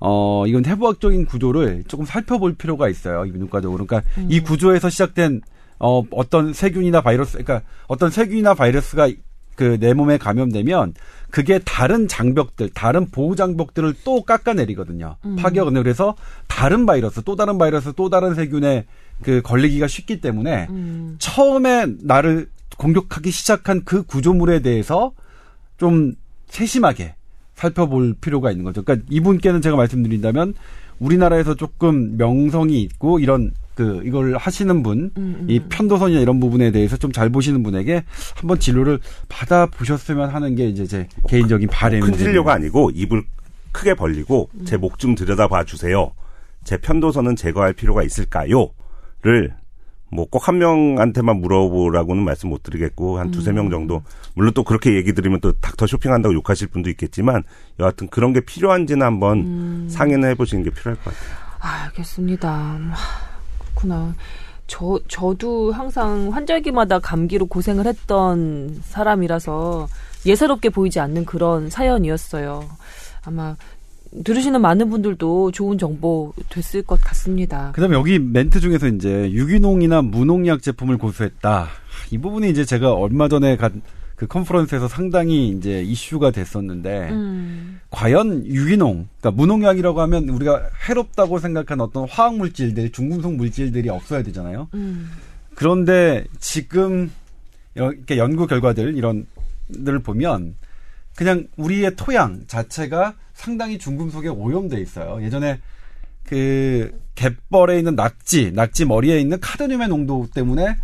[0.00, 3.24] 어 이건 해부학적인 구조를 조금 살펴볼 필요가 있어요.
[3.26, 3.86] 이분과적으로.
[3.86, 4.26] 그러니까 음.
[4.28, 5.42] 이 구조에서 시작된
[5.78, 9.08] 어 어떤 세균이나 바이러스 그러니까 어떤 세균이나 바이러스가
[9.60, 10.94] 그 내 몸에 감염되면
[11.28, 15.16] 그게 다른 장벽들, 다른 보호 장벽들을 또 깎아내리거든요.
[15.26, 15.36] 음.
[15.36, 16.16] 파격을 그래서
[16.48, 18.86] 다른 바이러스, 또 다른 바이러스, 또 다른 세균에
[19.22, 21.16] 그 걸리기가 쉽기 때문에 음.
[21.18, 25.12] 처음에 나를 공격하기 시작한 그 구조물에 대해서
[25.76, 26.14] 좀
[26.48, 27.14] 세심하게
[27.54, 28.82] 살펴볼 필요가 있는 거죠.
[28.82, 30.54] 그러니까 이분께는 제가 말씀드린다면
[31.00, 35.46] 우리나라에서 조금 명성이 있고 이런 그 이걸 하시는 분, 음, 음.
[35.48, 38.04] 이 편도선이나 이런 부분에 대해서 좀 잘 보시는 분에게
[38.36, 42.16] 한번 진료를 받아 보셨으면 하는 게 이제 제 뭐, 개인적인 바램입니다.
[42.16, 43.22] 큰 진료가 아니고 입을
[43.72, 44.64] 크게 벌리고 음.
[44.64, 46.12] 제목 좀 들여다봐 주세요.
[46.64, 49.54] 제 편도선은 제거할 필요가 있을까요?를
[50.12, 53.70] 뭐 꼭 한 명한테만 물어보라고는 말씀 못 드리겠고 한 두세 명 음.
[53.70, 54.02] 정도
[54.34, 57.44] 물론 또 그렇게 얘기 드리면 또 닥터 쇼핑한다고 욕하실 분도 있겠지만
[57.78, 59.88] 여하튼 그런 게 필요한지는 한번 음.
[59.88, 61.30] 상의는 해보시는 게 필요할 것 같아요.
[61.60, 62.78] 아, 알겠습니다.
[63.80, 64.14] 그렇구나.
[64.66, 69.88] 저 저도 항상 환절기마다 감기로 고생을 했던 사람이라서
[70.26, 72.68] 예사롭게 보이지 않는 그런 사연이었어요.
[73.24, 73.56] 아마
[74.24, 77.72] 들으시는 많은 분들도 좋은 정보 됐을 것 같습니다.
[77.72, 81.66] 그다음에 여기 멘트 중에서 이제 유기농이나 무농약 제품을 고수했다.
[82.12, 83.82] 이 부분이 이제 제가 얼마 전에 간
[84.20, 87.80] 그 컨퍼런스에서 상당히 이제 이슈가 됐었는데 음.
[87.88, 94.68] 과연 유기농, 그러니까 무농약이라고 하면 우리가 해롭다고 생각한 어떤 화학 물질들, 중금속 물질들이 없어야 되잖아요.
[94.74, 95.10] 음.
[95.54, 97.10] 그런데 지금
[97.74, 99.24] 이렇게 연구 결과들 이런
[99.72, 100.54] 들을 보면
[101.16, 105.24] 그냥 우리의 토양 자체가 상당히 중금속에 오염돼 있어요.
[105.24, 105.60] 예전에
[106.24, 110.76] 그 갯벌에 있는 낙지, 낙지 머리에 있는 카드뮴의 농도 때문에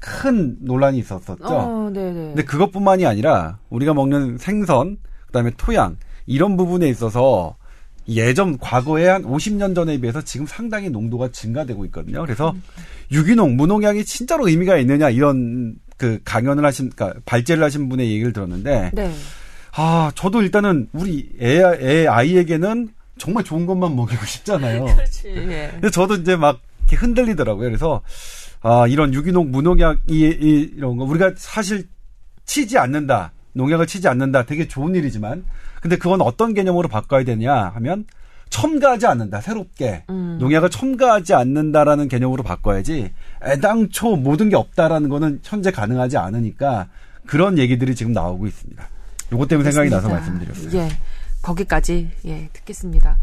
[0.00, 1.44] 큰 논란이 있었었죠.
[1.44, 2.12] 어, 네네.
[2.12, 7.56] 근데 그것뿐만이 아니라 우리가 먹는 생선, 그다음에 토양 이런 부분에 있어서
[8.08, 12.22] 예전 과거에 한 50년 전에 비해서 지금 상당히 농도가 증가되고 있거든요.
[12.22, 12.62] 그래서 음.
[13.12, 18.90] 유기농, 무농약이 진짜로 의미가 있느냐 이런 그 강연을 하신, 그러니까 발제를 하신 분의 얘기를 들었는데
[18.94, 19.12] 네.
[19.76, 24.86] 아, 저도 일단은 우리 애, 애 아이에게는 정말 좋은 것만 먹이고 싶잖아요.
[24.96, 25.28] 그렇지.
[25.28, 25.68] 예.
[25.72, 27.68] 근데 저도 이제 막 이렇게 흔들리더라고요.
[27.68, 28.00] 그래서
[28.62, 31.88] 아, 이런 유기농 무농약 이, 이런 거 우리가 사실
[32.44, 33.32] 치지 않는다.
[33.52, 34.44] 농약을 치지 않는다.
[34.44, 35.44] 되게 좋은 일이지만
[35.80, 38.04] 근데 그건 어떤 개념으로 바꿔야 되냐 하면
[38.50, 39.40] 첨가하지 않는다.
[39.40, 40.36] 새롭게 음.
[40.40, 43.12] 농약을 첨가하지 않는다라는 개념으로 바꿔야지
[43.44, 46.88] 애당초 모든 게 없다라는 거는 현재 가능하지 않으니까
[47.26, 48.88] 그런 얘기들이 지금 나오고 있습니다.
[49.32, 50.80] 요것 때문에 생각이 나서 말씀드렸어요.
[50.80, 50.88] 예.
[51.42, 53.16] 거기까지 예, 듣겠습니다.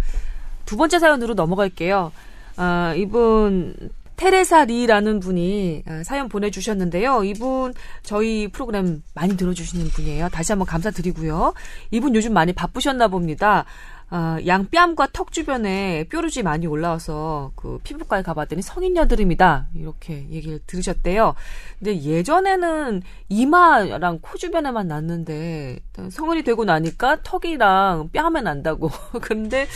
[0.66, 2.12] 두 번째 사연으로 넘어갈게요.
[2.56, 3.76] 아, 이분
[4.18, 7.24] 테레사 리라는 분이 아, 사연 보내주셨는데요.
[7.24, 10.30] 이분 저희 프로그램 많이 들어주시는 분이에요.
[10.30, 11.54] 다시 한번 감사드리고요.
[11.92, 13.66] 이분 요즘 많이 바쁘셨나 봅니다.
[14.10, 21.36] 아, 양뺨과 턱 주변에 뾰루지 많이 올라와서 그 피부과에 가봤더니 성인 여드름이다 이렇게 얘기를 들으셨대요.
[21.78, 28.90] 근데 예전에는 이마랑 코 주변에만 났는데 성인이 되고 나니까 턱이랑 뺨에 난다고.
[29.22, 29.68] 그런데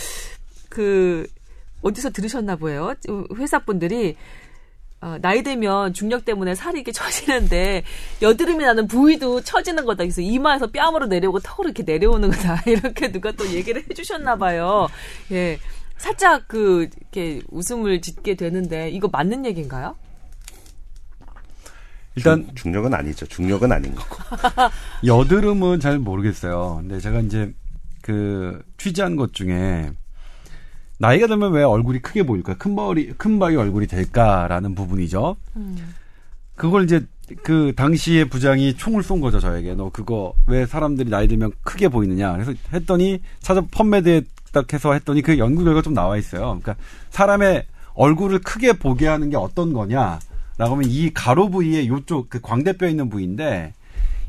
[0.69, 1.27] 그
[1.81, 2.93] 어디서 들으셨나 보여요.
[3.37, 4.15] 회사 분들이
[5.01, 7.83] 어, 나이 들면 중력 때문에 살이 이렇게 처지는데
[8.21, 10.03] 여드름이 나는 부위도 처지는 거다.
[10.03, 12.61] 그래서 이마에서 뺨으로 내려오고 턱으로 이렇게 내려오는 거다.
[12.69, 14.87] 이렇게 누가 또 얘기를 해주셨나 봐요.
[15.31, 15.57] 예.
[15.97, 19.95] 살짝 그, 이렇게 웃음을 짓게 되는데, 이거 맞는 얘기인가요?
[22.15, 23.27] 일단 중, 력은 아니죠.
[23.27, 24.17] 중력은 아닌 거고.
[25.05, 26.77] 여드름은 잘 모르겠어요.
[26.81, 27.53] 근데 제가 이제
[28.01, 29.91] 그 취재한 것 중에
[31.01, 32.55] 나이가 들면 왜 얼굴이 크게 보일까?
[32.57, 35.35] 큰 머리, 큰 바위 얼굴이 될까라는 부분이죠.
[35.55, 35.93] 음.
[36.55, 37.03] 그걸 이제
[37.41, 39.73] 그 당시에 부장이 총을 쏜 거죠 저에게.
[39.73, 42.33] 너 그거 왜 사람들이 나이 들면 크게 보이느냐?
[42.33, 44.21] 그래서 했더니 찾아 펀메드에
[44.53, 46.59] 딱 해서 했더니 그 연구 결과 좀 나와 있어요.
[46.61, 46.75] 그러니까
[47.09, 50.19] 사람의 얼굴을 크게 보게 하는 게 어떤 거냐?
[50.59, 53.73] 라고 하면 이 가로 부위에 요쪽 그 광대뼈 있는 부위인데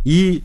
[0.04, 0.42] 이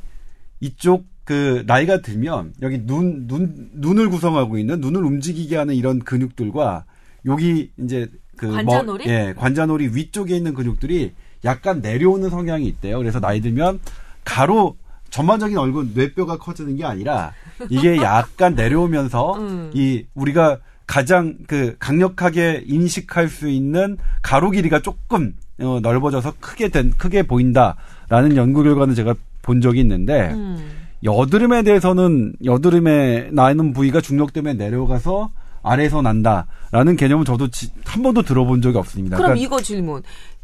[0.60, 6.86] 이쪽 그 나이가 들면 여기 눈, 눈, 눈을 구성하고 있는 눈을 움직이게 하는 이런 근육들과
[7.26, 9.04] 여기 이제 그 관자놀이?
[9.04, 11.12] 뭐, 예, 관자놀이 위쪽에 있는 근육들이
[11.44, 12.98] 약간 내려오는 성향이 있대요.
[13.00, 13.82] 그래서 나이 들면
[14.24, 14.78] 가로
[15.10, 17.34] 전반적인 얼굴 뇌뼈가 커지는 게 아니라
[17.70, 19.72] 이게 약간 내려오면서 음.
[19.74, 26.94] 이 우리가 가장 그 강력하게 인식할 수 있는 가로 길이가 조금 어, 넓어져서 크게 된
[26.98, 30.87] 크게 보인다라는 연구 결과는 제가 본 적이 있는데 음.
[31.04, 35.32] 여드름에 대해서는 여드름에 나는 부위가 중력 때문에 내려가서
[35.64, 39.18] 아래에서 난다라는 개념은 저도 지, 한 번도 들어본 적이 없습니다.
[39.18, 40.02] 그럼 그러니까 이거 질문.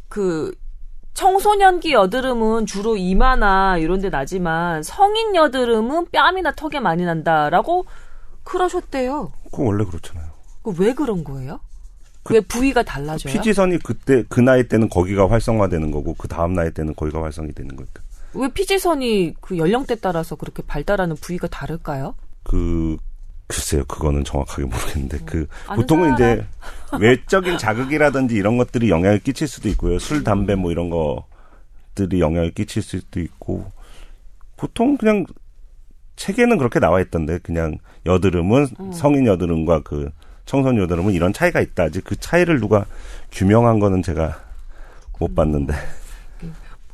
[0.09, 0.53] 그
[1.13, 7.85] 청소년기 여드름은 주로 이마나 이런 데 나지만 성인 여드름은 뺨이나 턱에 많이 난다라고
[8.43, 9.31] 그러셨대요.
[9.45, 10.31] 그거 원래 그렇잖아요.
[10.79, 11.59] 왜 그런 거예요?
[12.23, 13.33] 그, 왜 부위가 달라져요?
[13.33, 17.75] 피지선이 그때 그 나이 때는 거기가 활성화되는 거고 그 다음 나이 때는 거기가 활성이 되는
[17.75, 18.02] 거니까.
[18.35, 22.15] 왜 피지선이 그 연령대 따라서 그렇게 발달하는 부위가 다를까요?
[22.43, 22.97] 그
[23.47, 26.45] 글쎄요, 그거는 정확하게 모르겠는데 그 보통은 이제
[26.99, 29.99] 외적인 자극이라든지 이런 것들이 영향을 끼칠 수도 있고요.
[29.99, 33.71] 술, 담배 뭐 이런 것들이 영향을 끼칠 수도 있고
[34.57, 35.25] 보통 그냥
[36.15, 38.91] 책에는 그렇게 나와 있던데 그냥 여드름은 음.
[38.91, 40.09] 성인 여드름과 그
[40.45, 41.83] 청소년 여드름은 이런 차이가 있다.
[41.83, 42.85] 아직 그 차이를 누가
[43.31, 44.39] 규명한 거는 제가
[45.19, 45.73] 못 봤는데.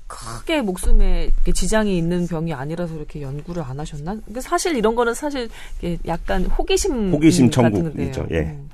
[0.10, 4.18] 크게 목숨에 지장이 있는 병이 아니라서 이렇게 연구를 안 하셨나?
[4.42, 5.48] 사실 이런 거는 사실
[6.08, 8.28] 약간 호기심 호기심 천국이죠.
[8.32, 8.40] 예.
[8.40, 8.70] 음.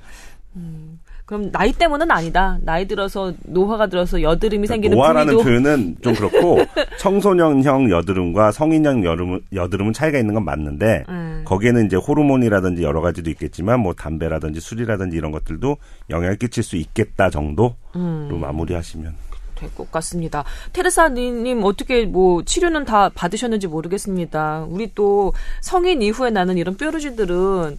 [0.56, 1.00] 음.
[1.26, 2.58] 그럼 나이 때문은 아니다.
[2.62, 5.44] 나이 들어서 노화가 들어서 여드름이 생기는 노화라는 부위도.
[5.44, 6.60] 표현은 좀 그렇고
[7.00, 11.42] 청소년형 여드름과 성인형 여드름, 여드름은 차이가 있는 건 맞는데 음.
[11.46, 15.78] 거기에는 이제 호르몬이라든지 여러 가지도 있겠지만 뭐 담배라든지 술이라든지 이런 것들도
[16.12, 18.30] 영향을 끼칠 수 있겠다 정도로 음.
[18.40, 19.25] 마무리하시면
[19.56, 20.44] 될 것 같습니다.
[20.74, 24.66] 테레사님 어떻게 뭐 치료는 다 받으셨는지 모르겠습니다.
[24.70, 27.78] 우리 또 성인 이후에 나는 이런 뾰루지들은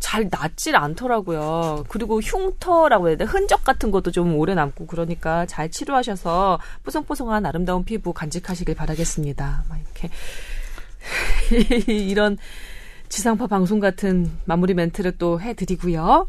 [0.00, 1.84] 잘 낫질 않더라고요.
[1.88, 7.84] 그리고 흉터라고 해야 돼 흔적 같은 것도 좀 오래 남고 그러니까 잘 치료하셔서 뽀송뽀송한 아름다운
[7.84, 9.64] 피부 간직하시길 바라겠습니다.
[9.68, 10.10] 막 이렇게
[11.92, 12.38] 이런
[13.08, 16.28] 지상파 방송 같은 마무리 멘트를 또 해드리고요.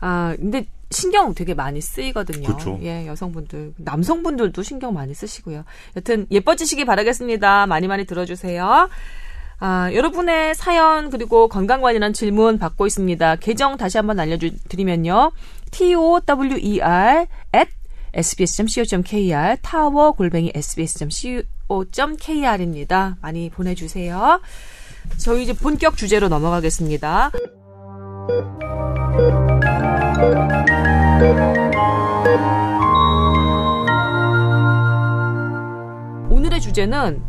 [0.00, 2.46] 아 근데 신경 되게 많이 쓰이거든요.
[2.46, 2.78] 그렇죠.
[2.82, 5.64] 예, 여성분들, 남성분들도 신경 많이 쓰시고요.
[5.96, 7.66] 여튼 예뻐지시기 바라겠습니다.
[7.66, 8.88] 많이 많이 들어주세요.
[9.60, 13.36] 아, 여러분의 사연 그리고 건강 관련한 질문 받고 있습니다.
[13.36, 15.32] 계정 다시 한번 알려드리면요.
[15.70, 16.20] tower
[17.54, 17.70] at
[18.12, 21.56] sbs.co.kr 타워 골뱅이 sbs.co.kr입니다.
[23.20, 24.40] 많이 보내주세요.
[25.18, 27.32] 저희 이제 본격 주제로 넘어가겠습니다.
[36.30, 37.22] 오늘의 주제는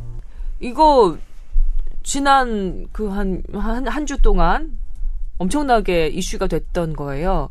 [0.60, 1.18] 이거
[2.04, 4.78] 지난 그 한 한 한 주 동안
[5.38, 7.50] 엄청나게 이슈가 됐던 거예요.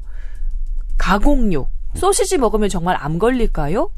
[0.99, 1.69] 가공육.
[1.95, 3.91] 소시지 먹으면 정말 암 걸릴까요?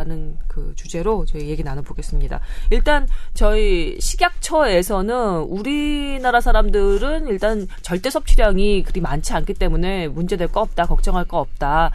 [0.00, 2.40] 라는 그 주제로 저희 얘기 나눠보겠습니다.
[2.70, 10.86] 일단 저희 식약처에서는 우리나라 사람들은 일단 절대 섭취량이 그리 많지 않기 때문에 문제될 거 없다,
[10.86, 11.90] 걱정할 거 없다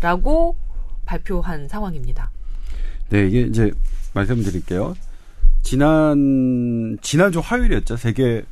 [0.00, 0.56] 라고
[1.04, 2.30] 발표한 상황입니다.
[3.08, 3.72] 네, 이게 이제
[4.14, 4.94] 말씀드릴게요.
[5.62, 7.96] 지난 지난주 화요일이었죠.
[7.96, 8.44] 세계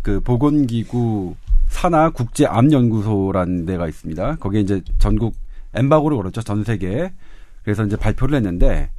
[0.00, 1.34] 그 보건기구
[1.68, 4.36] 산하 국제 암 연구소라는 데가 있습니다.
[4.36, 5.34] 거기에 이제 전국
[5.74, 6.40] 엠바고를 걸었죠.
[6.40, 7.12] 전 세계.
[7.62, 8.90] 그래서 이제 발표를 했는데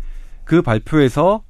[0.44, 1.44] 그 발표에서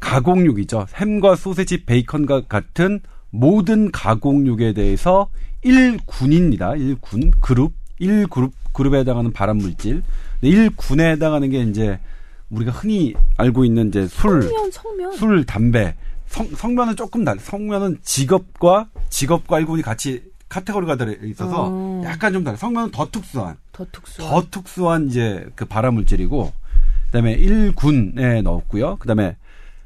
[0.00, 0.86] 가공육이죠.
[0.94, 3.00] 햄과 소세지, 베이컨과 같은
[3.30, 5.28] 모든 가공육에 대해서
[5.64, 6.98] 1군입니다.
[7.00, 10.02] 1군 그룹 1그룹 그룹에 해당하는 발암 물질.
[10.42, 11.98] 1군에 해당하는 게 이제
[12.48, 15.12] 우리가 흔히 알고 있는 이제 술, 성면, 성면.
[15.12, 15.94] 술, 담배.
[16.26, 17.38] 성, 성면은 조금 달.
[17.38, 22.02] 성면은 직업과 직업과 1군이 같이 카테고리가 들어 있어서 어.
[22.04, 22.56] 약간 좀 달라.
[22.56, 26.52] 성면은 더 특수한, 더 특수한, 더 특수한 이제 그 발암 물질이고,
[27.06, 28.96] 그다음에 1군에 넣었고요.
[28.96, 29.36] 그다음에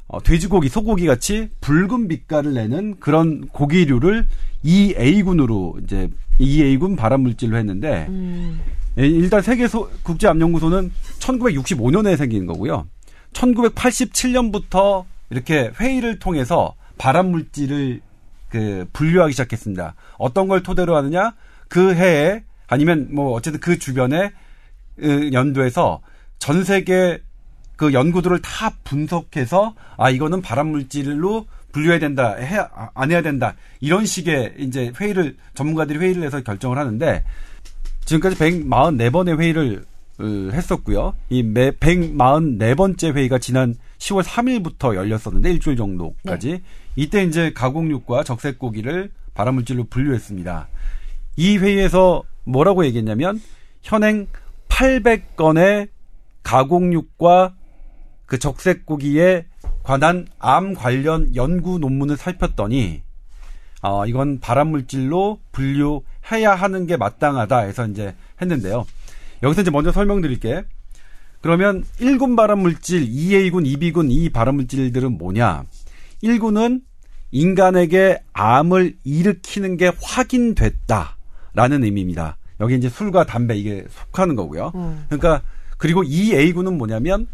[0.06, 4.26] 어, 돼지고기, 소고기 같이 붉은 빛깔을 내는 그런 고기류를
[4.64, 8.60] 2A군으로 이제 2A군 발암 물질로 했는데 음.
[8.98, 12.86] 예, 일단 세계 소, 국제암연구소는 1965년에 생긴 거고요.
[13.32, 18.00] 1987년부터 이렇게 회의를 통해서 발암 물질을
[18.54, 19.96] 그 분류하기 시작했습니다.
[20.16, 21.34] 어떤 걸 토대로 하느냐?
[21.66, 24.30] 그 해에 아니면 뭐 어쨌든 그 주변에
[24.96, 26.00] 그 연도에서
[26.38, 27.20] 전 세계
[27.74, 32.56] 그 연구들을 다 분석해서 아 이거는 발암 물질로 분류해야 된다, 해
[32.94, 37.24] 안 해야 된다 이런 식의 이제 회의를 전문가들이 회의를 해서 결정을 하는데
[38.04, 39.84] 지금까지 144번의 회의를
[40.20, 41.14] 했었고요.
[41.30, 46.62] 이 144번째 회의가 지난 10월 3일부터 열렸었는데 일주일 정도까지 네.
[46.96, 50.68] 이때 이제 가공육과 적색고기를 발암물질로 분류했습니다.
[51.36, 53.40] 이 회의에서 뭐라고 얘기했냐면
[53.82, 54.28] 현행
[54.68, 55.88] 800건의
[56.42, 57.54] 가공육과
[58.26, 59.46] 그 적색고기에
[59.82, 63.02] 관한 암 관련 연구 논문을 살폈더니
[63.82, 68.86] 어, 이건 발암물질로 분류해야 하는 게 마땅하다 해서 이제 했는데요.
[69.44, 70.64] 여기서 이제 먼저 설명드릴게.
[71.40, 75.64] 그러면 1군 발암 물질, 2A군, 2B군 이 발암 물질들은 뭐냐?
[76.22, 76.80] 1구는
[77.30, 82.38] 인간에게 암을 일으키는 게 확인됐다라는 의미입니다.
[82.60, 84.72] 여기 이제 술과 담배 이게 속하는 거고요.
[84.74, 85.04] 음.
[85.08, 85.42] 그러니까
[85.76, 87.26] 그리고 이 A구는 뭐냐면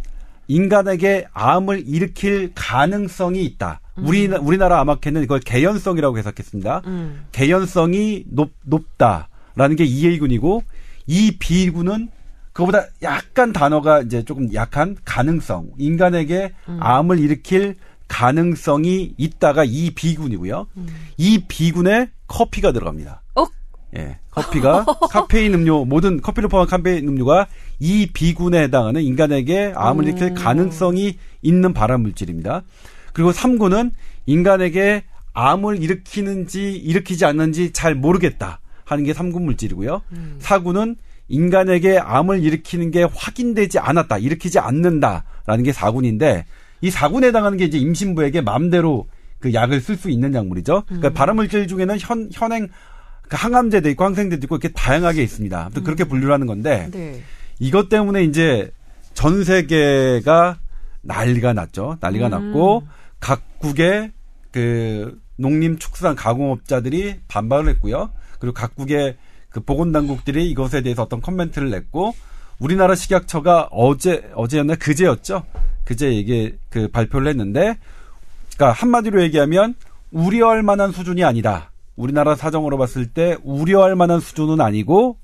[0.49, 3.81] 인간에게 암을 일으킬 가능성이 있다.
[3.99, 4.07] 음.
[4.07, 6.83] 우리 우리나라 암학회는 이걸 개연성이라고 해석했습니다.
[6.87, 7.27] 음.
[7.31, 10.65] 개연성이 높 높다라는 게이 A군이고
[11.07, 12.09] 이 B군은
[12.53, 15.71] 그거보다 약간 단어가 이제 조금 약한 가능성.
[15.79, 16.79] 인간에게 음.
[16.81, 17.77] 암을 일으킬
[18.09, 20.67] 가능성이 있다가 이 B군이고요.
[20.77, 20.87] 음.
[21.17, 23.23] 이 B군에 커피가 들어갑니다.
[23.37, 23.47] 어?
[23.97, 24.19] 예.
[24.31, 27.47] 커피가 카페인 음료 모든 커피를 포함한 카페인 음료가
[27.79, 32.63] 이 B군에 해당하는 인간에게 암을 일으킬 가능성이 있는 발암 물질입니다.
[33.13, 33.93] 그리고 3군은
[34.27, 40.03] 인간에게 암을 일으키는지 일으키지 않는지 잘 모르겠다 하는 게 3군 물질이고요.
[40.13, 40.39] 음.
[40.41, 40.97] 4군은
[41.29, 46.45] 인간에게 암을 일으키는 게 확인되지 않았다, 일으키지 않는다라는 게 4군인데
[46.81, 49.07] 이 4군에 해당하는 게 이제 임신부에게 마음대로
[49.39, 50.83] 그 약을 쓸 수 있는 약물이죠.
[50.87, 51.15] 그러니까 음.
[51.15, 52.69] 발암 물질 중에는 현, 현행
[53.29, 55.61] 그 항암제도 있고 항생제도 있고 이렇게 다양하게 있습니다.
[55.61, 55.85] 아무튼 음.
[55.85, 57.23] 그렇게 분류를 하는 건데 네.
[57.61, 58.73] 이것 때문에 이제
[59.15, 60.59] 전 세계가
[61.03, 61.97] 난리가 났죠.
[62.01, 62.31] 난리가 음.
[62.31, 62.83] 났고
[63.21, 64.11] 각국의
[64.51, 68.11] 그 농림축산 가공업자들이 반발을 했고요.
[68.41, 69.17] 그리고 각국의
[69.51, 72.15] 그 보건당국들이 이것에 대해서 어떤 커멘트를 냈고
[72.59, 75.45] 우리나라 식약처가 어제 어제였나 그제였죠.
[75.85, 77.77] 그제 이게 그 발표를 했는데
[78.57, 79.75] 그러니까 한마디로 얘기하면
[80.11, 81.71] 우려할 만한 수준이 아니다.
[81.97, 85.19] 우리나라 사정으로 봤을 때 우려할 만한 수준은 아니고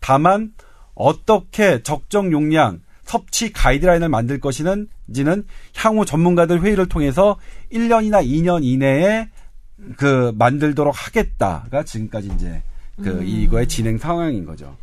[0.00, 0.52] 다만
[0.94, 5.44] 어떻게 적정 용량 섭취 가이드라인을 만들 것이는지는
[5.76, 7.38] 향후 전문가들 회의를 통해서
[7.72, 9.28] 1년이나 2년 이내에
[9.96, 12.62] 그 만들도록 하겠다가 지금까지 이제
[13.02, 13.26] 그 음.
[13.26, 14.76] 이거의 진행 상황인 거죠.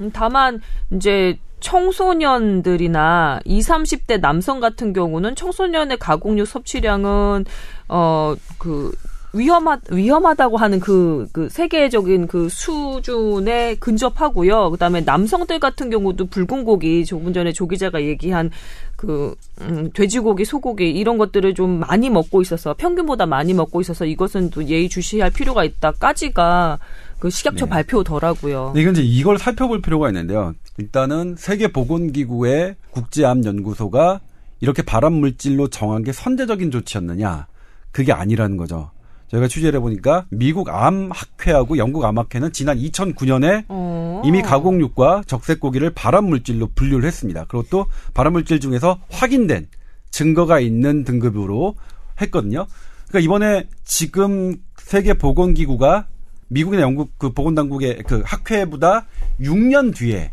[0.00, 0.60] 음, 다만
[0.90, 7.44] 이제 청소년들이나 20, 30대 남성 같은 경우는 청소년의 가공육 섭취량은
[7.88, 8.92] 어그
[9.34, 14.70] 위험하 위험하다고 하는 그, 그 세계적인 그 수준에 근접하고요.
[14.70, 18.50] 그다음에 남성들 같은 경우도 붉은 고기 조금 전에 조 기자가 얘기한
[18.96, 24.50] 그 음, 돼지고기, 소고기 이런 것들을 좀 많이 먹고 있어서 평균보다 많이 먹고 있어서 이것은
[24.50, 26.78] 또 예의 주시할 필요가 있다까지가
[27.18, 27.70] 그 식약처 네.
[27.70, 28.72] 발표더라고요.
[28.74, 30.54] 네, 이건 이제 이걸 살펴볼 필요가 있는데요.
[30.78, 34.20] 일단은 세계보건기구의 국제암연구소가
[34.60, 37.46] 이렇게 발암 물질로 정한 게 선제적인 조치였느냐?
[37.90, 38.90] 그게 아니라는 거죠.
[39.32, 44.22] 저희가 취재를 해보니까 미국 암학회하고 영국 암학회는 지난 2009년에 어.
[44.24, 47.46] 이미 가공육과 적색고기를 발암 물질로 분류를 했습니다.
[47.48, 49.68] 그리고 또 발암 물질 중에서 확인된
[50.10, 51.74] 증거가 있는 등급으로
[52.20, 52.66] 했거든요.
[53.08, 56.06] 그러니까 이번에 지금 세계보건기구가
[56.48, 59.06] 미국이나 영국 그 보건당국의 그 학회보다
[59.40, 60.30] 6년 뒤에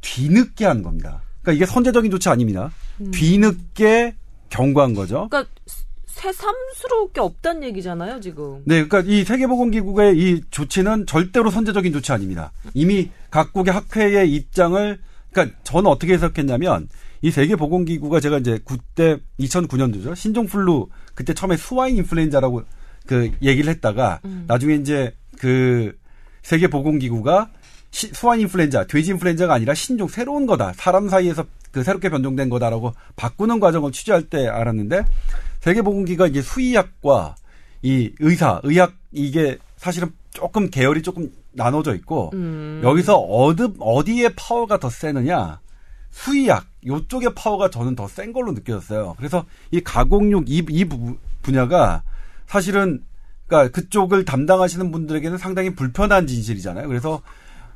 [0.00, 1.22] 뒤늦게 한 겁니다.
[1.42, 2.70] 그러니까 이게 선제적인 조치 아닙니다.
[3.00, 3.10] 음.
[3.10, 4.14] 뒤늦게
[4.50, 5.28] 경고한 거죠.
[5.28, 5.50] 그러니까
[6.16, 8.62] 새삼스러울 게 없다는 얘기잖아요, 지금.
[8.64, 12.52] 네, 그러니까 이 세계보건기구의 이 조치는 절대로 선제적인 조치 아닙니다.
[12.72, 14.98] 이미 각국의 학회의 입장을
[15.30, 16.88] 그러니까 저는 어떻게 해석했냐면
[17.20, 20.16] 이 세계보건기구가 제가 이제 그때 2009년도죠.
[20.16, 22.62] 신종플루 그때 처음에 스와인 인플루엔자라고
[23.06, 24.44] 그 얘기를 했다가 음.
[24.48, 25.94] 나중에 이제 그
[26.42, 27.50] 세계보건기구가
[27.90, 30.72] 시, 수완 인플루엔자, 돼지 인플루엔자가 아니라 신종 새로운 거다.
[30.74, 31.44] 사람 사이에서
[31.76, 35.04] 그 새롭게 변종된 거다라고 바꾸는 과정을 취재할 때 알았는데
[35.60, 37.34] 세계보건기가 이게 수의학과
[37.82, 42.80] 이 의사, 의학 이게 사실은 조금 계열이 조금 나눠져 있고 음.
[42.82, 45.60] 여기서 어디 어디에 파워가 더 세느냐
[46.10, 49.14] 수의학 요쪽의 파워가 저는 더 센 걸로 느껴졌어요.
[49.18, 50.86] 그래서 이 가공육 이, 이
[51.42, 52.02] 분야가
[52.46, 53.04] 사실은
[53.48, 56.88] 그러니까 그쪽을 담당하시는 분들에게는 상당히 불편한 진실이잖아요.
[56.88, 57.20] 그래서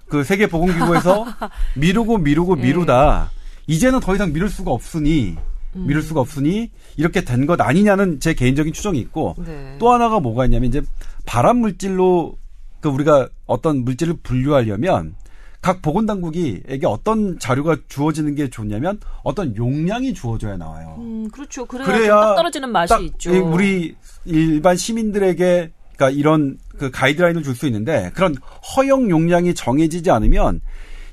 [0.08, 1.26] 그 세계보건기구에서
[1.76, 2.62] 미루고 미루고 예.
[2.62, 3.30] 미루다
[3.70, 5.36] 이제는 더 이상 미룰 수가 없으니
[5.76, 5.86] 음.
[5.86, 9.76] 미룰 수가 없으니 이렇게 된 것 아니냐는 제 개인적인 추정이 있고 네.
[9.78, 10.82] 또 하나가 뭐가 있냐면 이제
[11.24, 12.36] 발암 물질로
[12.80, 15.14] 그 우리가 어떤 물질을 분류하려면
[15.62, 20.96] 각 보건당국이에게 어떤 자료가 주어지는 게 좋냐면 어떤 용량이 주어져야 나와요.
[20.98, 21.64] 음, 그렇죠.
[21.66, 23.30] 그래야, 그래야 떨어지는 맛이 있죠.
[23.52, 28.34] 우리 일반 시민들에게 그러니까 이런 그 가이드라인을 줄 수 있는데 그런
[28.74, 30.62] 허용 용량이 정해지지 않으면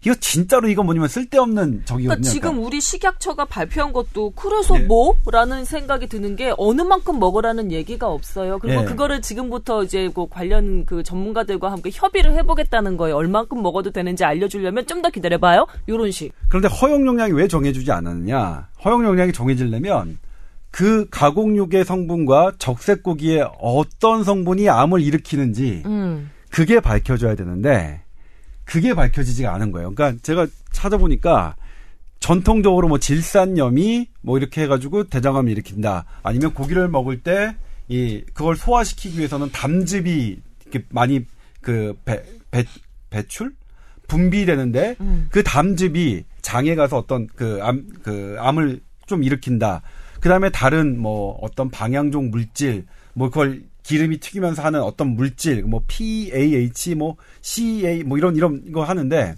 [0.08, 2.08] 이거 진짜로 이거 뭐냐면 쓸데없는 적이거든요.
[2.08, 2.67] 그러니까 지금 그러니까.
[2.67, 4.86] 우리 식약처가 발표한 것도 그래서 네.
[4.86, 8.58] 뭐라는 생각이 드는 게 어느 만큼 먹으라는 얘기가 없어요.
[8.60, 8.88] 그리고 네.
[8.88, 13.17] 그거를 지금부터 이제 그 관련 그 전문가들과 함께 협의를 해보겠다는 거예요.
[13.17, 15.67] 얼만큼 먹어도 되는지 알려주려면 좀 더 기다려봐요.
[15.86, 16.31] 이런 식.
[16.50, 18.69] 그런데 허용 용량이 왜 정해주지 않았느냐?
[18.84, 20.17] 허용 용량이 정해지려면
[20.71, 26.31] 그 가공육의 성분과 적색 고기의 어떤 성분이 암을 일으키는지 음.
[26.50, 28.02] 그게 밝혀져야 되는데
[28.68, 29.96] 그게 밝혀지지가 않은 거예요.
[29.96, 31.56] 그러니까 제가 찾아보니까
[32.20, 36.06] 전통적으로 뭐 질산염이 뭐 이렇게 해가지고 대장암을 일으킨다.
[36.22, 37.56] 아니면 고기를 먹을 때
[37.90, 41.26] 이 그걸 소화시키기 위해서는 담즙이 이렇게 많이
[41.62, 42.65] 그 배, 배
[43.10, 43.54] 배출
[44.08, 45.28] 분비되는데 음.
[45.32, 49.82] 그 담즙이 장에 가서 어떤 그 암, 그 암을 좀 일으킨다.
[50.20, 55.81] 그 다음에 다른 뭐 어떤 방향종 물질, 뭐 그걸 기름이 튀기면서 하는 어떤 물질, 뭐
[55.88, 59.35] PAH, 뭐 CA, 뭐 이런 이런 거 하는데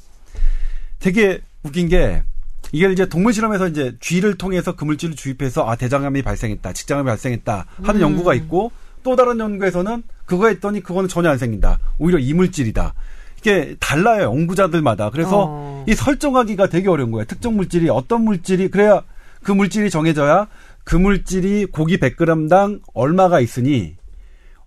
[0.98, 2.24] 되게 웃긴 게
[2.72, 7.66] 이게 이제 동물 실험에서 이제 쥐를 통해서 그 물질을 주입해서 아 대장암이 발생했다, 직장암이 발생했다
[7.84, 8.02] 하는 음.
[8.02, 8.72] 연구가 있고
[9.04, 11.78] 또 다른 연구에서는 그거 했더니 그거는 전혀 안 생긴다.
[12.00, 12.96] 오히려 이물질이다.
[13.38, 15.12] 이게 달라요 연구자들마다.
[15.12, 15.86] 그래서 어.
[15.88, 17.26] 이 설정하기가 되게 어려운 거예요.
[17.26, 19.04] 특정 물질이 어떤 물질이 그래야
[19.44, 20.48] 그 물질이 정해져야
[20.84, 23.99] 그 물질이 고기 100g당 얼마가 있으니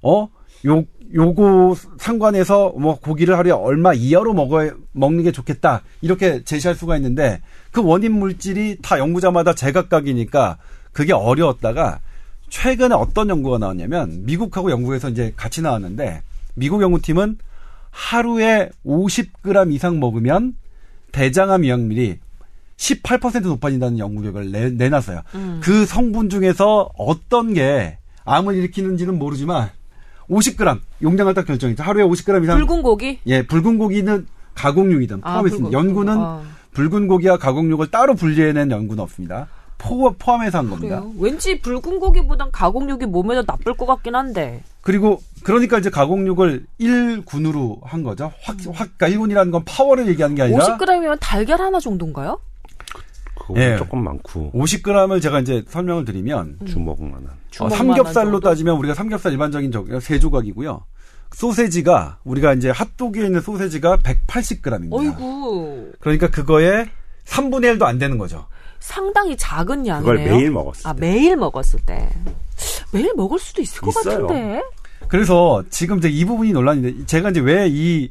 [0.03, 0.29] 어
[0.65, 0.85] 요
[1.15, 7.43] 요거 상관해서 뭐 고기를 하루에 얼마 이하로 먹어 먹는 게 좋겠다 이렇게 제시할 수가 있는데
[7.71, 10.57] 그 원인 물질이 다 연구자마다 제각각이니까
[10.93, 12.01] 그게 어려웠다가
[12.49, 16.23] 최근에 어떤 연구가 나왔냐면 미국하고 영국에서 이제 같이 나왔는데
[16.55, 17.37] 미국 연구팀은
[17.91, 20.57] 하루에 50g 이상 먹으면
[21.13, 22.19] 대장암 위험률이
[22.79, 25.23] 18% 높아진다는 연구 결과를 내, 내놨어요.
[25.35, 25.61] 음.
[25.63, 29.71] 그 성분 중에서 어떤 게 암을 일으키는지는 모르지만
[30.33, 31.83] 50g 용량을 딱 결정했죠.
[31.83, 32.59] 하루에 50g 이상.
[32.59, 33.19] 붉은 고기?
[33.27, 35.77] 예, 붉은 고기는 가공육이든 아, 포함했습니다.
[35.77, 36.43] 아, 연구는 아.
[36.73, 39.49] 붉은 고기와 가공육을 따로 분리해낸 연구는 없습니다.
[39.79, 41.01] 포, 포함해서 한 겁니다.
[41.01, 41.13] 그래요?
[41.19, 44.63] 왠지 붉은 고기보단 가공육이 몸에 더 나쁠 것 같긴 한데.
[44.81, 48.33] 그리고 그러니까 이제 가공육을 1군으로 한 거죠.
[48.43, 48.73] 확, 음.
[48.73, 50.77] 확, 그러니까 1군이라는 건 파워를 얘기하는 게 아니라.
[50.79, 52.39] 50g이면 달걀 하나 정도인가요?
[53.47, 53.77] 그거 예.
[53.77, 54.53] 조금 많고.
[54.55, 56.59] 50g을 제가 이제 설명을 드리면.
[56.61, 56.67] 음.
[56.67, 57.29] 주먹만한.
[57.61, 60.85] 어, 삼겹살로 따지면 우리가 삼겹살 일반적인 저, 세 조각이고요.
[61.35, 64.93] 소세지가 우리가 이제 핫도그에 있는 소세지가 180g입니다.
[64.93, 65.93] 어이구.
[66.01, 66.87] 그러니까 그거에
[67.25, 68.47] 3분의 1도 안 되는 거죠.
[68.81, 70.01] 상당히 작은 양이네요.
[70.01, 71.01] 그걸 매일 먹었을 아, 때.
[71.01, 72.11] 매일 먹었을 때.
[72.93, 74.27] 매일 먹을 수도 있을 것 있어요.
[74.27, 74.63] 같은데.
[75.09, 78.11] 그래서 지금 이제 이 부분이 논란인데 제가 이제 왜 이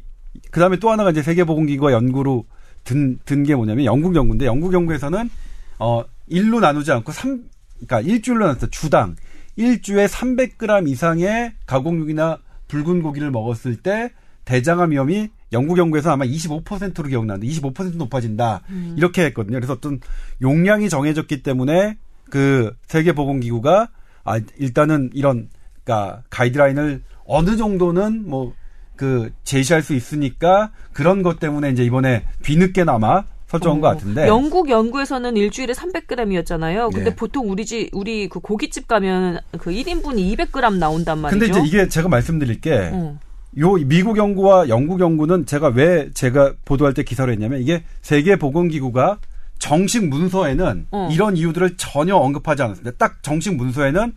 [0.50, 2.44] 그다음에 또 하나가 이제 세계보건기구가 연구로
[2.84, 5.30] 든 든 게 뭐냐면 영국 연구인데 영국 연구에서는
[5.78, 7.44] 어 일로 나누지 않고 3
[7.86, 9.16] 그러니까 일주일로 나눴어 주당
[9.56, 14.12] 일주에 300g 이상의 가공육이나 붉은 고기를 먹었을 때
[14.44, 18.94] 대장암 위험이 영국 연구에서 아마 25%로 기억나는데 25% 높아진다 음.
[18.96, 19.56] 이렇게 했거든요.
[19.58, 20.00] 그래서 어떤
[20.40, 21.98] 용량이 정해졌기 때문에
[22.30, 23.88] 그 세계보건기구가
[24.24, 25.48] 아 일단은 이런
[25.84, 28.54] 그러니까 가이드라인을 어느 정도는 뭐
[29.02, 34.28] 그 제시할 수 있으니까 그런 것 때문에 이제 이번에 뒤늦게나마 설정한 어, 것 같은데.
[34.28, 36.92] 영국 연구에서는 일주일에 300g이었잖아요.
[36.92, 37.16] 근데 네.
[37.16, 41.40] 보통 우리 집 우리 그 고깃집 가면 그 1인분이 200g 나온단 말이죠.
[41.40, 43.18] 근데 이제 이게 제가 말씀드릴 게 어.
[43.58, 48.68] 요 미국 연구와 영국 연구는 제가 왜 제가 보도할 때 기사를 했냐면 이게 세계 보건
[48.68, 49.18] 기구가
[49.58, 51.08] 정식 문서에는 어.
[51.10, 52.96] 이런 이유들을 전혀 언급하지 않았습니다.
[52.98, 54.12] 딱 정식 문서에는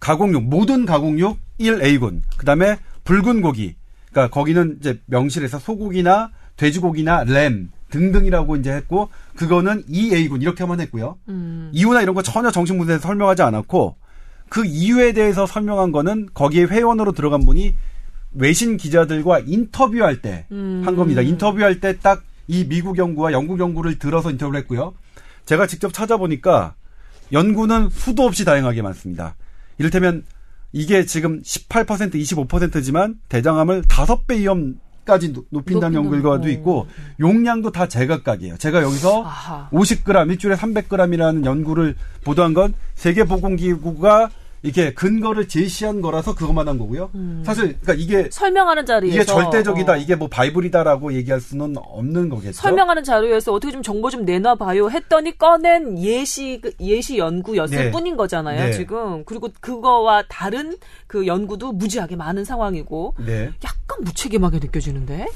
[0.00, 2.22] 가공육 모든 가공육 1A군.
[2.38, 3.76] 그다음에 붉은 고기.
[4.16, 11.18] 그러니까 거기는 이제 명실에서 소고기나 돼지고기나 램 등등이라고 이제 했고 그거는 2A군 이렇게만 했고요.
[11.28, 11.70] 음.
[11.72, 13.96] 이유나 이런 거 전혀 정식 문서에서 설명하지 않았고
[14.48, 17.74] 그 이유에 대해서 설명한 거는 거기에 회원으로 들어간 분이
[18.32, 20.96] 외신 기자들과 인터뷰할 때한 음.
[20.96, 21.20] 겁니다.
[21.20, 24.94] 인터뷰할 때 딱 이 미국 연구와 영국 연구를 들어서 인터뷰를 했고요.
[25.46, 26.74] 제가 직접 찾아보니까
[27.32, 29.34] 연구는 수도 없이 다양하게 많습니다.
[29.78, 30.24] 이를테면
[30.72, 36.88] 이게 지금 18% 25%지만 대장암을 5배 위험 까지 높인다는 연구 결과도 있고
[37.20, 38.56] 용량도 다 제각각이에요.
[38.58, 39.68] 제가 여기서 아하.
[39.70, 41.94] 50g 일주일에 300g이라는 연구를
[42.24, 44.30] 보도한 건 세계보건기구가
[44.66, 47.10] 이게 근거를 제시한 거라서 그것만 한 거고요.
[47.14, 47.42] 음.
[47.46, 49.96] 사실 그러니까 이게 설명하는 자리에서 이게 절대적이다, 어.
[49.96, 52.52] 이게 뭐 바이블이다라고 얘기할 수는 없는 거겠죠.
[52.54, 57.90] 설명하는 자료에서 어떻게 좀 정보 좀 내놔 봐요 했더니 꺼낸 예시 그 예시 연구였을 네.
[57.92, 58.72] 뿐인 거잖아요, 네.
[58.72, 59.24] 지금.
[59.24, 63.52] 그리고 그거와 다른 그 연구도 무지하게 많은 상황이고 네.
[63.64, 65.26] 약간 무책임하게 느껴지는데.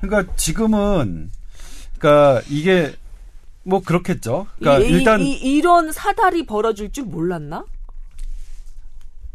[0.00, 1.30] 그러니까 지금은
[1.98, 2.92] 그러니까 이게
[3.62, 4.46] 뭐 그렇겠죠.
[4.58, 7.64] 그러니까 이, 일단 이, 이런 사달이 벌어질 줄 몰랐나?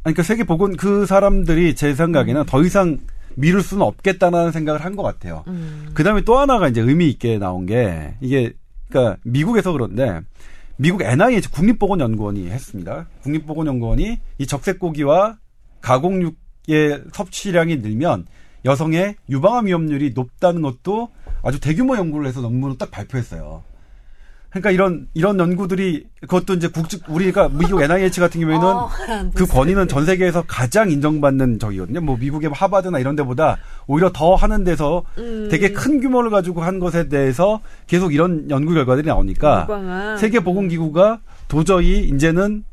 [0.06, 2.46] 그러니까 세계보건 그 사람들이 제 생각에는 음.
[2.46, 3.00] 더 이상
[3.36, 5.44] 미룰 수는 없겠다는 생각을 한 것 같아요.
[5.48, 5.90] 음.
[5.96, 8.54] 그 다음에 또 하나가 이제 의미 있게 나온 게 이게
[8.88, 10.22] 그러니까 미국에서 그런데
[10.78, 13.08] 미국 NIH 국립보건연구원이 했습니다.
[13.24, 15.38] 국립보건연구원이 이 적색고기와
[15.82, 18.28] 가공육의 섭취량이 늘면
[18.64, 21.10] 여성의 유방암 위험률이 높다는 것도
[21.44, 23.64] 아주 대규모 연구를 해서 논문을 딱 발표했어요.
[24.56, 28.90] 그러니까 이런 이런 연구들이 그것도 이제 국직 우리가 미국 NIH 같은 경우에는 어,
[29.36, 32.00] 그 권위는 전 세계에서 가장 인정받는 적이거든요.
[32.00, 35.50] 뭐 미국의 하버드나 이런 데보다 오히려 더 하는 데서 음.
[35.52, 41.20] 되게 큰 규모를 가지고 한 것에 대해서 계속 이런 연구 결과들이 나오니까 세계 보건 기구가
[41.50, 42.64] 도저히 이제는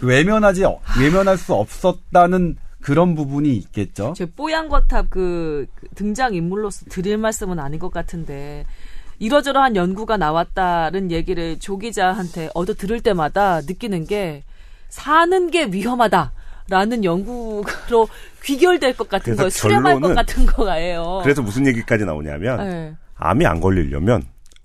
[0.00, 0.64] 외면하지
[0.98, 4.14] 외면할 수 없었다는 그런 부분이 있겠죠.
[4.16, 8.64] 제 뽀얀 거탑 그 등장 인물로서 드릴 말씀은 아닌 것 같은데
[9.18, 14.44] 이러저러한 연구가 나왔다는 얘기를 조 기자한테 얻어 들을 때마다 느끼는 게
[14.88, 16.32] 사는 게 위험하다.
[16.70, 18.08] 라는 연구로
[18.44, 19.48] 귀결될 것 같은 거예요.
[19.48, 21.20] 수렴할 것 같은 거예요.
[21.22, 22.94] 그래서 무슨 얘기까지 나오냐면 네.
[23.16, 24.22] 암이 안 걸리려면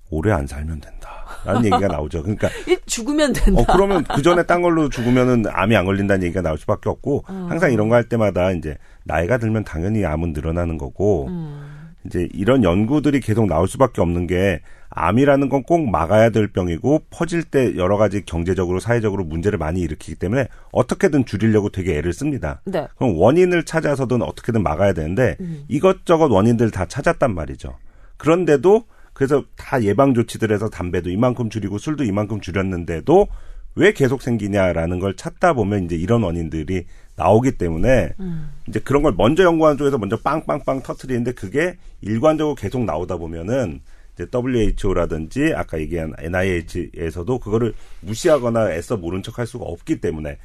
[0.09, 1.09] 오래 안 살면 된다.
[1.45, 2.21] 라는 얘기가 나오죠.
[2.21, 2.49] 그러니까
[2.85, 3.61] 죽으면 된다.
[3.61, 7.47] 어 그러면 그 전에 딴 걸로 죽으면은 암이 안 걸린다는 얘기가 나올 수밖에 없고 어.
[7.49, 11.72] 항상 이런 거 할 때마다 이제 나이가 들면 당연히 암은 늘어나는 거고 음.
[12.05, 17.43] 이제 이런 연구들이 계속 나올 수밖에 없는 게 암이라는 건 꼭 막아야 될 병이고 퍼질
[17.43, 22.61] 때 여러 가지 경제적으로 사회적으로 문제를 많이 일으키기 때문에 어떻게든 줄이려고 되게 애를 씁니다.
[22.65, 22.87] 네.
[22.97, 25.63] 그럼 원인을 찾아서든 어떻게든 막아야 되는데 음.
[25.67, 27.75] 이것저것 원인들 다 찾았단 말이죠.
[28.17, 33.27] 그런데도 그래서 다 예방 조치들 해서 담배도 이만큼 줄이고 술도 이만큼 줄였는데도
[33.75, 36.85] 왜 계속 생기냐라는 걸 찾다 보면 이제 이런 원인들이
[37.15, 38.49] 나오기 때문에 음.
[38.67, 43.81] 이제 그런 걸 먼저 연구하는 쪽에서 먼저 빵빵빵 터트리는데 그게 일관적으로 계속 나오다 보면은
[44.15, 50.37] 이제 WHO라든지 아까 얘기한 NIH에서도 그거를 무시하거나 애써 모른 척할 수가 없기 때문에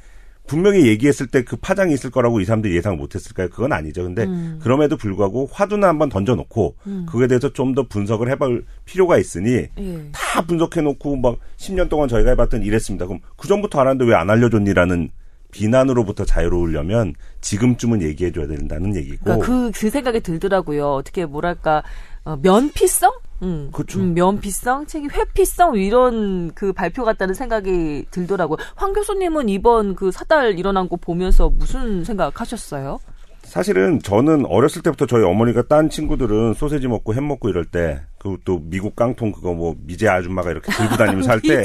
[0.47, 3.49] 분명히 얘기했을 때 그 파장이 있을 거라고 이 사람들이 예상 못했을까요?
[3.49, 4.03] 그건 아니죠.
[4.03, 4.59] 근데 음.
[4.61, 7.05] 그럼에도 불구하고 화두는 한번 던져놓고 음.
[7.07, 10.09] 그거에 대해서 좀 더 분석을 해볼 필요가 있으니 예.
[10.11, 13.05] 다 분석해놓고 막 10년 동안 저희가 해봤던 이랬습니다.
[13.05, 15.09] 그럼 그 전부터 알았는데 왜 안 알려줬니라는
[15.51, 19.23] 비난으로부터 자유로우려면 지금쯤은 얘기해줘야 된다는 얘기고.
[19.23, 20.93] 그러니까 그, 그 생각이 들더라고요.
[20.93, 21.83] 어떻게 뭐랄까
[22.23, 23.11] 어, 면피성?
[23.41, 23.99] 음, 그렇죠.
[23.99, 28.57] 음, 면피성, 책이 회피성 이런 그 발표 같다는 생각이 들더라고요.
[28.75, 32.99] 황 교수님은 이번 그 사달 일어난 거 보면서 무슨 생각하셨어요?
[33.43, 38.59] 사실은 저는 어렸을 때부터 저희 어머니가 딴 친구들은 소세지 먹고 햄 먹고 이럴 때, 그또
[38.61, 41.63] 미국 깡통 그거 뭐 미제 아줌마가 이렇게 들고 다니면서 할 때,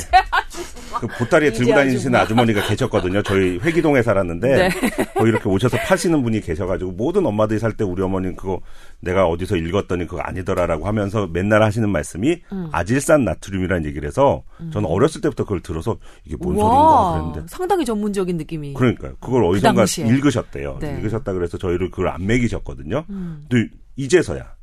[1.00, 3.22] 그 보따리에 들고 다니시는 아주머니가 계셨거든요.
[3.22, 4.68] 저희 회기동에 살았는데, 네.
[5.14, 8.60] 거 이렇게 오셔서 파시는 분이 계셔가지고 모든 엄마들이 살 때 우리 어머니는 그거
[9.00, 12.68] 내가 어디서 읽었더니 그거 아니더라라고 하면서 맨날 하시는 말씀이 음.
[12.70, 18.36] 아질산 나트륨이라는 얘기를 해서 저는 어렸을 때부터 그걸 들어서 이게 뭔 소리인가 그랬는데 상당히 전문적인
[18.36, 18.74] 느낌이.
[18.74, 19.14] 그러니까요.
[19.20, 20.78] 그걸 어디선가 그 읽으셨대요.
[20.80, 20.96] 네.
[20.98, 23.04] 읽으셨다 그래서 저희를 그걸 안 먹이셨거든요.
[23.10, 23.44] 음.
[23.48, 23.56] 또
[23.96, 24.54] 이제서야.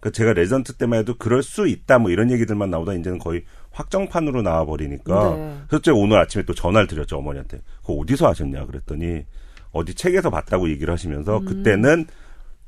[0.00, 4.42] 그 제가 레전트 때만 해도 그럴 수 있다 뭐 이런 얘기들만 나오다 이제는 거의 확정판으로
[4.42, 5.58] 나와 버리니까 네.
[5.66, 9.24] 그래서 제가 오늘 아침에 또 전화를 드렸죠 어머니한테 그거 어디서 하셨냐 그랬더니
[9.72, 11.44] 어디 책에서 봤다고 얘기를 하시면서 음.
[11.44, 12.06] 그때는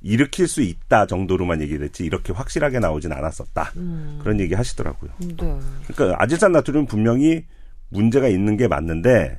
[0.03, 4.19] 일으킬 수 있다 정도로만 얘기됐지 이렇게 확실하게 나오진 않았었다 음.
[4.23, 5.11] 그런 얘기 하시더라고요.
[5.21, 5.59] 네.
[5.87, 7.45] 그러니까 아질산 나트륨 분명히
[7.91, 9.39] 문제가 있는 게 맞는데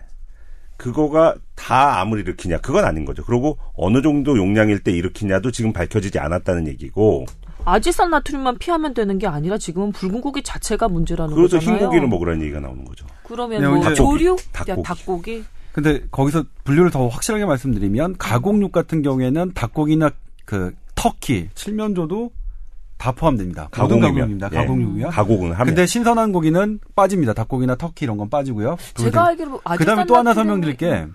[0.78, 3.24] 그거가 다 암을 일으키냐 그건 아닌 거죠.
[3.24, 7.26] 그리고 어느 정도 용량일 때 일으키냐도 지금 밝혀지지 않았다는 얘기고.
[7.66, 11.80] 아질산 나트륨만 피하면 되는 게 아니라 지금은 붉은 고기 자체가 문제라는 그래서 거잖아요.
[11.80, 13.06] 흰 고기를 먹으라는 얘기가 나오는 거죠.
[13.24, 14.84] 그러면 네, 뭐 조류, 닭고기.
[14.84, 15.44] 닭고기.
[15.72, 20.12] 근데 거기서 분류를 더 확실하게 말씀드리면 가공육 같은 경우에는 닭고기나
[20.46, 22.32] 그 터키, 칠면조도
[22.98, 23.70] 다 포함됩니다.
[23.80, 24.50] 모든 가공육입니다.
[24.52, 24.56] 예.
[24.58, 25.10] 가공육이요.
[25.10, 25.66] 가공은 하면.
[25.66, 27.34] 근데 신선한 고기는 빠집니다.
[27.34, 28.76] 닭고기나 터키 이런 건 빠지고요.
[28.96, 31.08] 제가 알기로 그다음에 또 하나 설명드릴 게.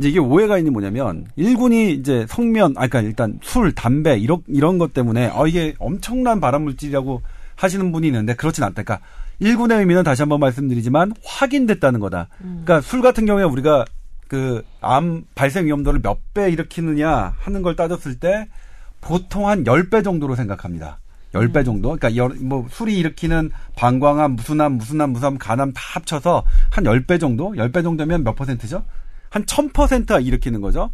[0.00, 4.78] 이제 이게 오해가 있는 뭐냐면 일군이 이제 성면, 아 그러니까 일단 술, 담배 이런 이런
[4.78, 7.22] 것 때문에 어 이게 엄청난 발암 물질이라고
[7.54, 8.82] 하시는 분이 있는데 그렇진 않다.
[8.82, 9.06] 그러니까
[9.38, 12.28] 일군의 의미는 다시 한번 말씀드리지만 확인됐다는 거다.
[12.40, 12.62] 음.
[12.64, 13.84] 그러니까 술 같은 경우에 우리가
[14.28, 18.48] 그 암 발생 위험도를 몇 배 일으키느냐 하는 걸 따졌을 때
[19.00, 20.98] 보통 한 10배 정도로 생각합니다.
[21.34, 21.64] 10배 음.
[21.64, 21.96] 정도?
[21.96, 27.50] 그러니까 여, 뭐 술이 일으키는 방광암, 무순암, 무순암, 무삼, 간암 다 합쳐서 한 10배 정도?
[27.52, 28.84] 10배 정도면 몇 퍼센트죠?
[29.30, 30.90] 한 1000%가 일으키는 거죠.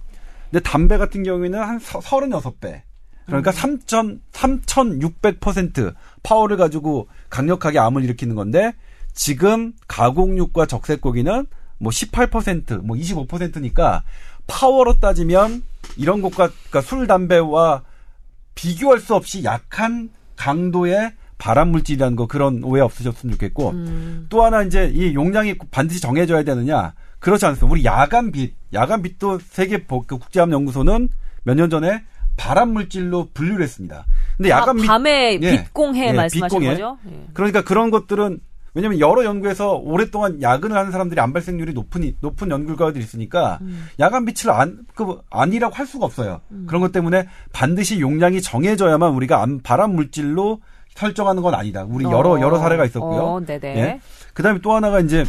[0.50, 2.82] 근데 담배 같은 경우에는 한 36배.
[3.26, 3.52] 그러니까 음.
[3.52, 8.72] 3,000, 3,600% 파워를 가지고 강력하게 암을 일으키는 건데
[9.12, 11.46] 지금 가공육과 적색고기는
[11.78, 14.04] 뭐 18%, 뭐 25%니까
[14.46, 15.62] 파워로 따지면
[15.96, 17.82] 이런 것과 그러니까 술, 담배와
[18.54, 24.26] 비교할 수 없이 약한 강도의 발암 물질이라는 거 그런 오해 없으셨으면 좋겠고 음.
[24.28, 26.94] 또 하나 이제 이 용량이 반드시 정해져야 되느냐
[27.26, 27.72] 그렇지 않습니다.
[27.72, 31.08] 우리 야간빛 야간빛도 세계 그 국제암 연구소는
[31.42, 32.04] 몇 년 전에
[32.36, 34.04] 발암 물질로 분류를 했습니다.
[34.36, 36.74] 근데 야간 아, 밤에 예, 빛공해 예, 말씀하신 빛공해.
[36.74, 36.98] 거죠?
[37.10, 37.26] 예.
[37.32, 38.38] 그러니까 그런 것들은
[38.74, 43.88] 왜냐하면 여러 연구에서 오랫동안 야근을 하는 사람들이 암 발생률이 높은 높은 연구 결과들이 있으니까 음.
[43.98, 46.42] 야간 빛을 안그 아니라고 할 수가 없어요.
[46.52, 46.66] 음.
[46.68, 50.60] 그런 것 때문에 반드시 용량이 정해져야만 우리가 암 발암 물질로
[50.94, 51.84] 설정하는 건 아니다.
[51.88, 52.40] 우리 여러 어.
[52.40, 53.20] 여러 사례가 있었고요.
[53.20, 53.76] 어, 네네.
[53.78, 54.00] 예.
[54.32, 55.24] 그다음에 또 하나가 이제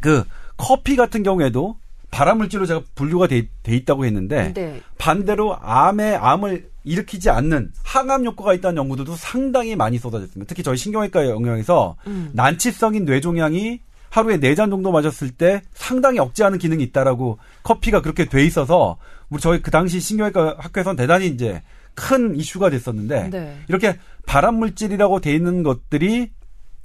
[0.00, 0.24] 그
[0.60, 1.76] 커피 같은 경우에도
[2.10, 4.80] 발암물질로 제가 분류가 돼, 돼 있다고 했는데 네.
[4.98, 10.48] 반대로 암에 암을 일으키지 않는 항암 효과가 있다는 연구들도 상당히 많이 쏟아졌습니다.
[10.48, 12.30] 특히 저희 신경외과 영역에서 음.
[12.32, 13.80] 난치성인 뇌종양이
[14.10, 18.98] 하루에 네 잔 정도 마셨을 때 상당히 억제하는 기능이 있다라고 커피가 그렇게 돼 있어서
[19.30, 21.62] 우리 저희 그 당시 신경외과 학교에서는 대단히 이제
[21.94, 23.56] 큰 이슈가 됐었는데 네.
[23.68, 23.96] 이렇게
[24.26, 26.30] 발암 물질이라고 돼 있는 것들이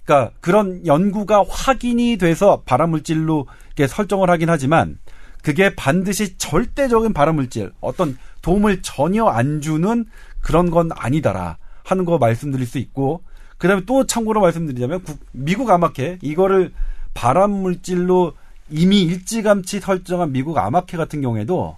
[0.05, 4.97] 그러니까 그런 연구가 확인이 돼서 발암 물질로 이렇게 설정을 하긴 하지만
[5.43, 10.05] 그게 반드시 절대적인 발암 물질 어떤 도움을 전혀 안 주는
[10.41, 13.21] 그런 건 아니다라 하는 거 말씀드릴 수 있고
[13.57, 16.73] 그다음에 또 참고로 말씀드리자면 미국 암학회 이거를
[17.13, 18.33] 발암 물질로
[18.69, 21.77] 이미 일찌감치 설정한 미국 암학회 같은 경우에도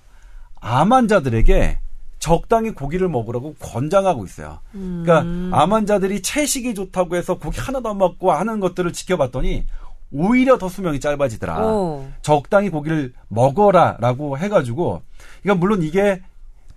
[0.62, 1.80] 암 환자들에게
[2.20, 4.60] 적당히 고기를 먹으라고 권장하고 있어요.
[4.72, 5.52] 그러니까 음.
[5.54, 9.66] 암 환자들이 채식이 좋다고 해서 고기 하나도 안 먹고 하는 것들을 지켜봤더니
[10.12, 11.66] 오히려 더 수명이 짧아지더라.
[11.66, 12.08] 오.
[12.22, 15.02] 적당히 고기를 먹어라라고 해가지고,
[15.42, 16.22] 그러니까 물론 이게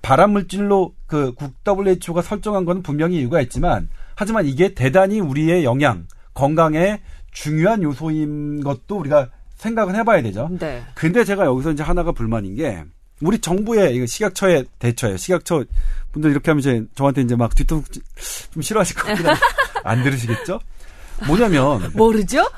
[0.03, 1.35] 발암 물질로 그
[1.67, 7.01] WHO가 설정한 건 분명히 이유가 있지만, 하지만 이게 대단히 우리의 영양, 건강에
[7.33, 10.49] 중요한 요소인 것도 우리가 생각은 해봐야 되죠.
[10.59, 10.83] 네.
[10.95, 12.85] 근데 제가 여기서 이제 하나가 불만인 게
[13.21, 15.17] 우리 정부의 이거 식약처의 대처예요.
[15.17, 15.65] 식약처
[16.13, 17.85] 분들 이렇게 하면 이제 저한테 이제 막 뒤통
[18.51, 19.23] 좀 싫어하실 한데
[19.85, 20.61] 안 들으시겠죠?
[21.27, 22.49] 뭐냐면 모르죠?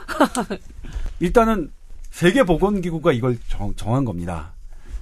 [1.21, 1.71] 일단은
[2.11, 4.53] 세계보건기구가 이걸 정, 정한 겁니다.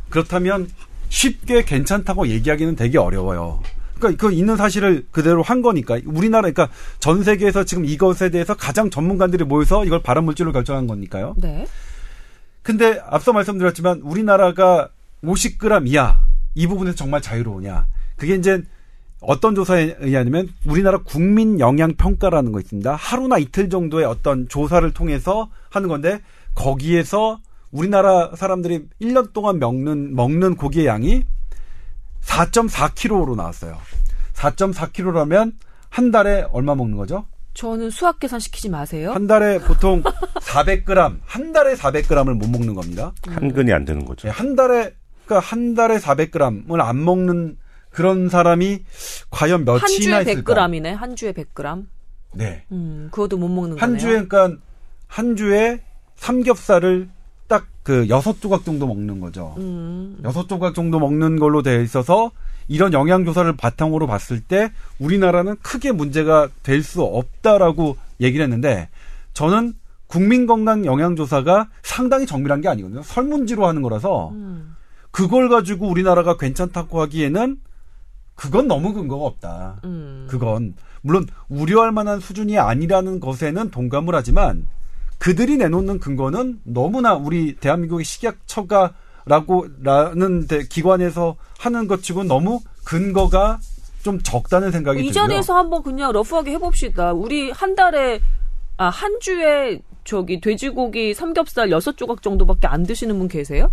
[0.09, 0.69] 그렇다면
[1.09, 3.63] 쉽게 괜찮다고 얘기하기는 되게 어려워요.
[3.99, 8.91] 그러니까 그 있는 사실을 그대로 한 거니까 우리나라 그러니까 전 세계에서 지금 이것에 대해서 가장
[8.91, 11.35] 전문가들이 모여서 이걸 발암 물질로 결정한 거니까요.
[11.37, 11.67] 네.
[12.63, 14.89] 근데 앞서 말씀드렸지만 우리나라가
[15.23, 16.21] 50g 이하
[16.55, 17.87] 이 부분에서 정말 자유로우냐?
[18.17, 18.63] 그게 이제
[19.21, 22.95] 어떤 조사에 의하면 우리나라 국민 영양 평가라는 거 있습니다.
[22.95, 26.21] 하루나 이틀 정도의 어떤 조사를 통해서 하는 건데
[26.55, 27.41] 거기에서
[27.71, 31.25] 우리나라 사람들이 1년 동안 먹는 먹는 고기의 양이
[32.23, 33.79] 4.4kg로 나왔어요.
[34.35, 35.53] 4.4kg라면
[35.89, 37.27] 한 달에 얼마 먹는 거죠?
[37.55, 39.13] 저는 수학 계산 시키지 마세요.
[39.13, 43.13] 한 달에 보통 400g, 한 달에 400g을 못 먹는 겁니다.
[43.27, 44.29] 한 근이 안 되는 거죠.
[44.29, 44.95] 네, 한 달에
[45.27, 47.59] 그러니까 한 달에 400g을 안 먹는
[47.91, 48.83] 그런 사람이
[49.31, 50.95] 과연 몇이나 한 주에 100g이네.
[50.95, 51.87] 한 주에 100g.
[52.35, 52.65] 네.
[52.73, 53.99] 음, 그것도 못 먹는 한 거네요.
[53.99, 54.57] 주에 그러니까
[55.07, 55.81] 한 주에
[56.17, 57.09] 삼겹살을
[57.49, 59.55] 딱 그 여섯 조각 정도 먹는 거죠.
[59.59, 60.19] 음.
[60.23, 62.31] 여섯 조각 정도 먹는 걸로 되어 있어서
[62.69, 68.89] 이런 영양 조사를 바탕으로 봤을 때 우리나라는 크게 문제가 될 수 없다라고 얘기를 했는데
[69.33, 69.75] 저는
[70.07, 73.03] 국민건강 영양조사가 상당히 정밀한 게 아니거든요.
[73.03, 74.77] 설문지로 하는 거라서 음.
[75.11, 77.57] 그걸 가지고 우리나라가 괜찮다고 하기에는
[78.41, 79.81] 그건 너무 근거가 없다.
[79.85, 80.27] 음.
[80.31, 84.67] 그건 물론 우려할 만한 수준이 아니라는 것에는 동감을 하지만
[85.19, 93.59] 그들이 내놓는 근거는 너무나 우리 대한민국의 식약처가라고 라는 기관에서 하는 것 치고 너무 근거가
[94.03, 95.11] 좀 적다는 생각이 들고요.
[95.11, 97.13] 이 자리에서 한번 그냥 러프하게 해봅시다.
[97.13, 98.21] 우리 한 달에
[98.79, 103.71] 아 한 주에 저기 돼지고기 삼겹살 여섯 조각 정도밖에 안 드시는 분 계세요?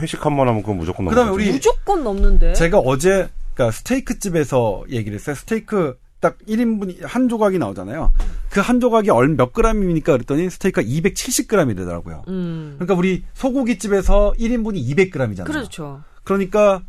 [0.00, 2.54] 회식 한 번 하면 그건 무조건 넘는 그다음에 우리 무조건 넘는데.
[2.54, 5.34] 제가 어제 그러니까 스테이크 집에서 얘기를 했어요.
[5.36, 8.12] 스테이크 딱 1인분 한 조각이 나오잖아요.
[8.50, 10.12] 그 한 조각이 얼몇 그램입니까?
[10.12, 12.22] 그랬더니 스테이크가 270g이 되더라고요.
[12.28, 12.74] 음.
[12.78, 15.46] 그러니까 우리 소고기 집에서 1인분이 200g이잖아요.
[15.46, 16.02] 그렇죠.
[16.24, 16.82] 그러니까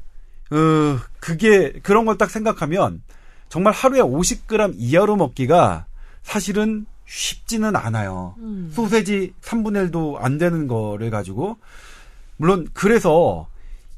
[0.52, 3.02] 어 그게 그런 걸 딱 생각하면
[3.50, 5.86] 정말 하루에 50g 이하로 먹기가
[6.22, 8.36] 사실은 쉽지는 않아요.
[8.40, 8.72] 음.
[8.74, 11.58] 소세지 3분의 1도 안 되는 거를 가지고
[12.38, 13.48] 물론 그래서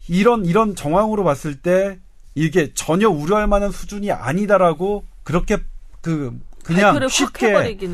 [0.07, 1.99] 이런 이런 정황으로 봤을 때
[2.36, 5.58] 이게 전혀 우려할 만한 수준이 아니다라고 그렇게
[6.02, 7.54] 그 그냥 쉽게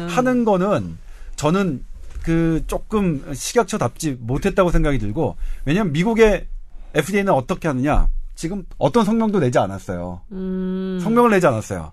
[0.09, 0.97] 하는 거는
[1.35, 1.83] 저는
[2.23, 5.35] 그 조금 식약처답지 못했다고 생각이 들고
[5.65, 6.47] 왜냐하면 미국의
[6.93, 10.21] FDA는 어떻게 하느냐 지금 어떤 성명도 내지 않았어요.
[10.31, 10.99] 음.
[11.03, 11.91] 성명을 내지 않았어요.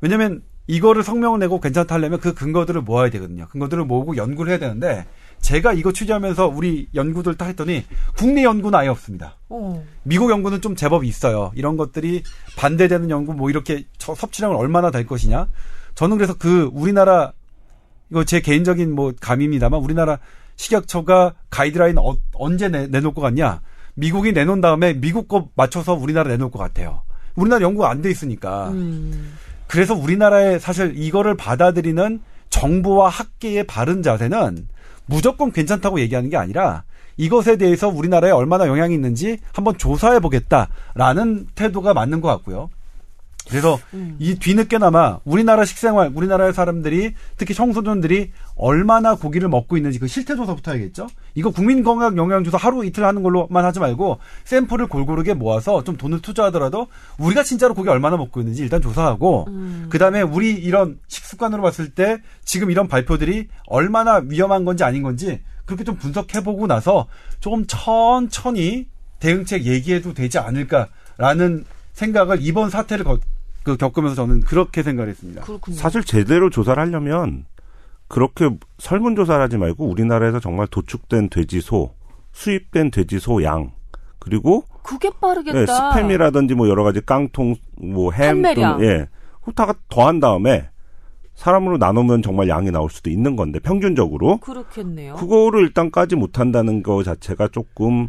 [0.00, 3.46] 왜냐하면 이거를 성명을 내고 괜찮다 하려면 그 근거들을 모아야 되거든요.
[3.48, 5.06] 근거들을 모으고 연구를 해야 되는데
[5.46, 7.84] 제가 이거 취재하면서 우리 연구들 다 했더니
[8.16, 9.36] 국내 연구는 아예 없습니다.
[9.48, 9.80] 어.
[10.02, 11.52] 미국 연구는 좀 제법 있어요.
[11.54, 12.24] 이런 것들이
[12.56, 15.46] 반대되는 연구 뭐 이렇게 섭취량을 얼마나 될 것이냐.
[15.94, 17.32] 저는 그래서 그 우리나라
[18.10, 20.18] 이거 제 개인적인 뭐 감입니다만 우리나라
[20.56, 23.60] 식약처가 가이드라인 어, 언제 내, 내놓을 것 같냐.
[23.94, 27.02] 미국이 내놓은 다음에 미국 거 맞춰서 우리나라 내놓을 것 같아요.
[27.36, 28.70] 우리나라 연구가 안 돼 있으니까.
[28.70, 29.34] 음.
[29.68, 32.20] 그래서 우리나라에 사실 이거를 받아들이는
[32.50, 34.66] 정부와 학계의 바른 자세는
[35.06, 36.84] 무조건 괜찮다고 얘기하는 게 아니라
[37.16, 42.68] 이것에 대해서 우리나라에 얼마나 영향이 있는지 한번 조사해 보겠다라는 태도가 맞는 것 같고요.
[43.48, 44.16] 그래서 음.
[44.18, 50.72] 이 뒤늦게나마 우리나라 식생활, 우리나라의 사람들이 특히 청소년들이 얼마나 고기를 먹고 있는지 그 실태 조사부터
[50.72, 51.06] 해야겠죠.
[51.34, 55.96] 이거 국민 건강 영양 조사 하루 이틀 하는 걸로만 하지 말고 샘플을 골고루게 모아서 좀
[55.96, 56.88] 돈을 투자하더라도
[57.18, 59.86] 우리가 진짜로 고기 얼마나 먹고 있는지 일단 조사하고 음.
[59.90, 65.84] 그다음에 우리 이런 식습관으로 봤을 때 지금 이런 발표들이 얼마나 위험한 건지 아닌 건지 그렇게
[65.84, 67.06] 좀 분석해보고 나서
[67.40, 68.86] 조금 천천히
[69.20, 73.18] 대응책 얘기해도 되지 않을까라는 생각을 이번 사태를 거,
[73.66, 75.42] 그 겪으면서 저는 그렇게 생각했습니다.
[75.42, 75.76] 그렇군요.
[75.76, 77.46] 사실 제대로 조사를 하려면
[78.06, 78.48] 그렇게
[78.78, 81.92] 설문조사를 하지 말고 우리나라에서 정말 도축된 돼지 소,
[82.30, 83.72] 수입된 돼지 소 양,
[84.20, 85.58] 그리고 그게 빠르겠다.
[85.58, 89.08] 예, 스팸이라든지 뭐 여러 가지 깡통, 뭐 햄, 또, 예,
[89.56, 90.68] 다 더한 다음에
[91.34, 95.16] 사람으로 나누면 정말 양이 나올 수도 있는 건데 평균적으로 그렇겠네요.
[95.16, 98.06] 그거를 일단 까지 못한다는 거 자체가 조금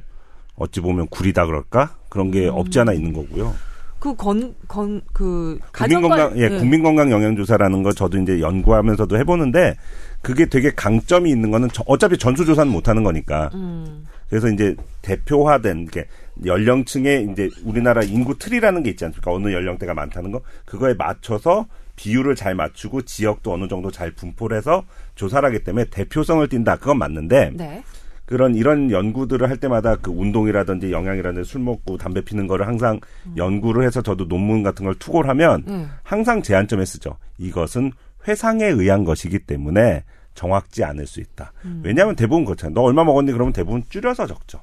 [0.56, 2.54] 어찌 보면 구리다 그럴까 그런 게 음.
[2.54, 3.56] 없지 않아 있는 거고요.
[4.00, 6.58] 그 건 건그 국민건강 예 네.
[6.60, 9.76] 국민 건강 영양 조사라는 거 저도 이제 연구하면서도 해보는데
[10.22, 13.50] 그게 되게 강점이 있는 거는 어차피 전수 조사는 못하는 거니까.
[13.54, 14.06] 음.
[14.30, 16.06] 그래서 이제 대표화된 게
[16.46, 19.32] 연령층에 이제 우리나라 인구 틀이라는 게 있지 않습니까?
[19.32, 24.84] 어느 연령대가 많다는 거 그거에 맞춰서 비율을 잘 맞추고 지역도 어느 정도 잘 분포를 해서
[25.16, 26.76] 조사를 하기 때문에 대표성을 띈다.
[26.78, 27.84] 그건 맞는데 네.
[28.28, 33.34] 그런 이런 연구들을 할 때마다 그 운동이라든지 영양이라든지 술 먹고 담배 피는 거를 항상 음.
[33.38, 35.90] 연구를 해서 저도 논문 같은 걸 투고를 하면 음.
[36.04, 37.18] 항상 제한점에 쓰죠.
[37.38, 37.94] 이것은
[38.28, 40.04] 회상에 의한 것이기 때문에
[40.36, 41.54] 정확지 않을 수 있다.
[41.64, 41.82] 음.
[41.84, 42.74] 왜냐하면 대부분 그렇잖아요.
[42.76, 43.32] 너 얼마 먹었니?
[43.32, 44.60] 그러면 대부분 줄여서 적죠.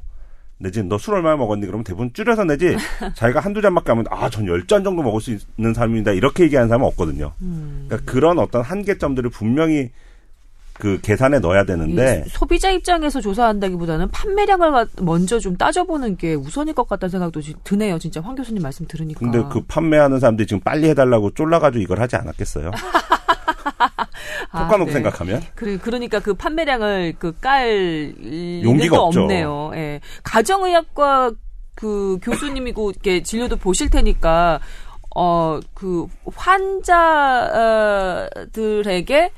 [0.58, 1.64] 내지 너 술 얼마 먹었니?
[1.66, 2.76] 그러면 대부분 줄여서 내지
[3.16, 6.12] 자기가 한두 잔밖에 하면 아, 전 열 잔 정도 먹을 수 있는 사람입니다.
[6.12, 7.32] 이렇게 얘기하는 사람은 없거든요.
[7.40, 7.86] 음.
[7.88, 9.90] 그러니까 그런 어떤 한계점들을 분명히
[10.74, 17.10] 그 계산에 넣어야 되는데 소비자 입장에서 조사한다기보다는 판매량을 먼저 좀 따져보는 게 우선일 것 같다는
[17.10, 17.98] 생각도 드네요.
[17.98, 19.20] 진짜 황 교수님 말씀 들으니까.
[19.20, 22.70] 근데 그 판매하는 사람들이 지금 빨리 해달라고 쫄라가지고 이걸 하지 않았겠어요?
[24.50, 24.50] 톡까놓고
[24.82, 24.92] 아, 네.
[24.92, 25.42] 생각하면.
[25.54, 28.14] 그래, 그러니까 그 판매량을 그 깔
[28.64, 29.72] 용기가 없네요.
[29.74, 30.00] 예.
[30.24, 31.32] 가정의학과
[31.74, 34.60] 그 교수님이고 이렇게 진료도 보실 테니까
[35.14, 39.30] 어 그 환자들에게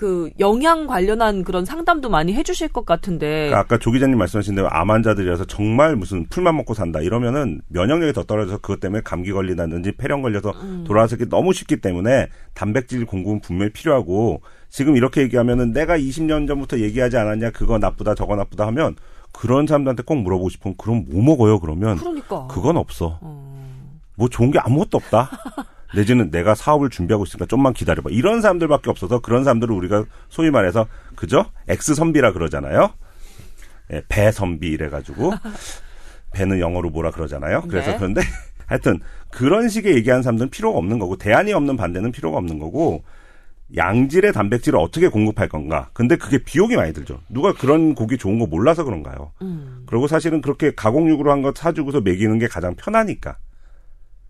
[0.00, 3.48] 그 영양 관련한 그런 상담도 많이 해주실 것 같은데.
[3.48, 8.14] 그러니까 아까 조 기자님 말씀하신 대로 암 환자들이라서 정말 무슨 풀만 먹고 산다 이러면은 면역력이
[8.14, 10.84] 더 떨어져서 그것 때문에 감기 걸리다든지 폐렴 걸려서 음.
[10.86, 14.40] 돌아서기 너무 쉽기 때문에 단백질 공급은 분명히 필요하고
[14.70, 18.96] 지금 이렇게 얘기하면은 내가 20년 전부터 얘기하지 않았냐 그거 나쁘다 저거 나쁘다 하면
[19.32, 22.46] 그런 사람들한테 꼭 물어보고 싶은 그럼 뭐 먹어요 그러면 그러니까.
[22.46, 23.18] 그건 없어.
[23.20, 23.84] 어.
[24.14, 25.28] 뭐 좋은 게 아무것도 없다.
[25.94, 28.10] 내지는 내가 사업을 준비하고 있으니까 좀만 기다려봐.
[28.10, 30.86] 이런 사람들밖에 없어서 그런 사람들을 우리가 소위 말해서
[31.16, 31.46] 그죠?
[31.68, 32.90] 엑스 선비라 그러잖아요.
[33.92, 35.32] 예, 배 선비 이래가지고
[36.32, 37.62] 배는 영어로 뭐라 그러잖아요.
[37.62, 37.96] 그래서 네.
[37.96, 38.20] 그런데
[38.66, 43.02] 하여튼 그런 식의 얘기하는 사람들은 필요가 없는 거고 대안이 없는 반대는 필요가 없는 거고
[43.76, 45.90] 양질의 단백질을 어떻게 공급할 건가.
[45.92, 47.20] 근데 그게 비용이 많이 들죠.
[47.28, 49.32] 누가 그런 고기 좋은 거 몰라서 그런가요?
[49.42, 49.84] 음.
[49.86, 53.38] 그리고 사실은 그렇게 가공육으로 한거 사주고서 먹이는 게 가장 편하니까.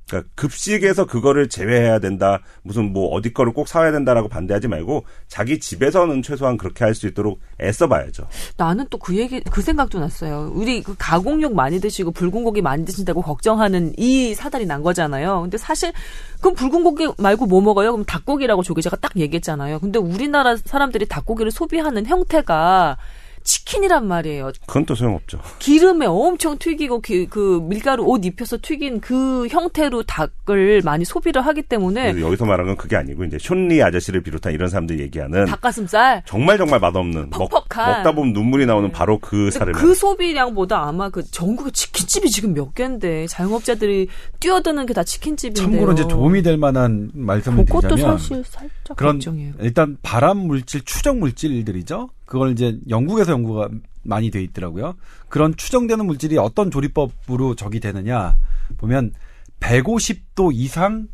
[0.08, 2.40] 그러니까 급식에서 그거를 제외해야 된다.
[2.62, 7.06] 무슨 뭐 어디 거를 꼭 사야 된다라고 반대하지 말고 자기 집에서는 최소한 그렇게 할 수
[7.06, 8.26] 있도록 애써 봐야죠.
[8.56, 10.50] 나는 또 그 얘기 그 생각도 났어요.
[10.54, 15.42] 우리 그 가공육 많이 드시고 붉은 고기 많이 드신다고 걱정하는 이 사달이 난 거잖아요.
[15.42, 15.92] 근데 사실
[16.40, 17.92] 그럼 붉은 고기 말고 뭐 먹어요?
[17.92, 19.78] 그럼 닭고기라고 조 기자가 딱 얘기했잖아요.
[19.78, 22.96] 근데 우리나라 사람들이 닭고기를 소비하는 형태가
[23.42, 24.52] 치킨이란 말이에요.
[24.66, 25.40] 그건 또 소용없죠.
[25.58, 31.62] 기름에 엄청 튀기고 그, 그 밀가루 옷 입혀서 튀긴 그 형태로 닭을 많이 소비를 하기
[31.62, 36.56] 때문에 여기서 말하는 건 그게 아니고 이제 숀리 아저씨를 비롯한 이런 사람들 얘기하는 닭가슴살 정말
[36.58, 38.92] 정말 맛없는 먹, 다 보면 눈물이 나오는 네.
[38.92, 44.90] 바로 그 살을 그 소비량보다 아마 그 전국에 치킨집이 지금 몇 개인데 자영업자들이 뛰어드는 게
[44.90, 49.54] 다 치킨집인데 참고로 이제 도움이 될 만한 말씀을 드리자면 그것도 사실 살짝 그런 걱정이에요.
[49.60, 52.08] 일단 발암 물질 추정 물질들이죠.
[52.30, 53.68] 그걸 이제 영국에서 연구가
[54.04, 54.94] 많이 돼 있더라고요.
[55.28, 58.36] 그런 추정되는 물질이 어떤 조리법으로 적이 되느냐
[58.76, 59.12] 보면
[59.58, 61.08] 150도 이상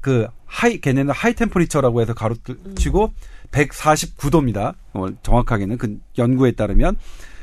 [0.00, 3.12] 그 high 걔네는 high temperature라고 해서 괄호치고
[3.50, 4.76] 149도입니다.
[4.94, 6.96] 어, 정확하게는 그 연구에 따르면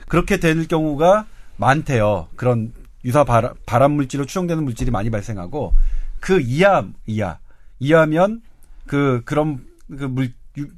[0.08, 1.26] 그렇게 될 경우가
[1.58, 2.30] 많대요.
[2.38, 2.72] 그런
[3.04, 5.74] 유사 발암, 발암 물질로 추정되는 물질이 많이 발생하고
[6.22, 7.38] 그 이하 이하
[7.80, 8.42] 이하면
[8.88, 10.32] 그 그런 그 물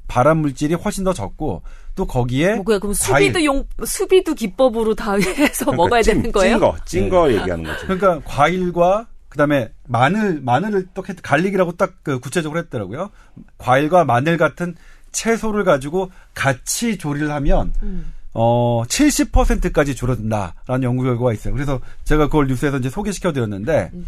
[0.08, 1.62] 발암 물질이 훨씬 더 적고
[1.96, 6.56] 또 거기에 뭐 그럼 수비도 용 수비도 기법으로 다 해서 그러니까 먹어야 찐, 되는 거예요?
[6.56, 7.34] 찐거 찐거 네.
[7.36, 7.88] 얘기하는 거죠.
[7.88, 13.10] 그러니까 과일과 그다음에 마늘 마늘을 또 갈릭이라고 딱 그 구체적으로 했더라고요.
[13.58, 14.76] 과일과 마늘 같은
[15.12, 18.14] 채소를 가지고 같이 조리를 하면 음.
[18.34, 21.54] 어 70%까지 줄어든다라는 연구 결과가 있어요.
[21.54, 24.04] 그래서 제가 그걸 뉴스에서 이제 소개시켜 드렸는데 네.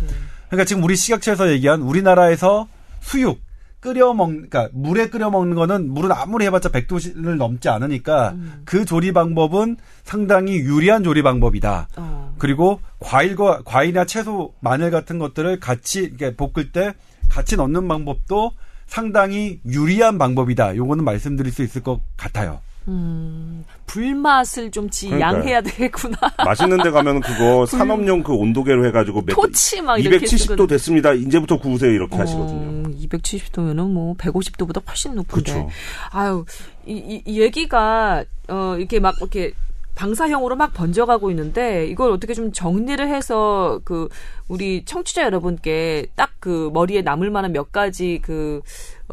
[0.47, 2.67] 그러니까 지금 우리 식약처에서 얘기한 우리나라에서
[3.01, 3.39] 수육
[3.84, 8.61] 끓여 먹, 그러니까 물에 끓여 먹는 거는 물은 아무리 해봤자 100도를 넘지 않으니까 음.
[8.63, 9.75] 그 조리 방법은
[10.05, 11.89] 상당히 유리한 조리 방법이다.
[11.97, 12.34] 어.
[12.39, 16.93] 그리고 과일과 과일이나 채소, 마늘 같은 것들을 같이 이렇게 볶을 때
[17.27, 18.53] 같이 넣는 방법도
[18.86, 20.77] 상당히 유리한 방법이다.
[20.77, 22.61] 요거는 말씀드릴 수 있을 것 같아요.
[22.88, 26.17] 음, 불맛을 좀 지양해야 되겠구나.
[26.43, 31.13] 맛있는 데 가면 그거 산업용 그 온도계로 해가지고 토치 막 270도 됐습니다.
[31.13, 31.91] 이제부터 구우세요.
[31.91, 32.89] 이렇게 어, 하시거든요.
[32.89, 35.53] 270도면은 뭐 150도보다 훨씬 높은데.
[35.53, 35.69] 그쵸.
[36.11, 36.45] 아유,
[36.86, 39.53] 이, 이, 이 얘기가, 어, 이렇게 막, 이렇게
[39.95, 44.09] 방사형으로 막 번져가고 있는데 이걸 어떻게 좀 정리를 해서 그
[44.47, 48.61] 우리 청취자 여러분께 딱 그 머리에 남을 만한 몇 가지 그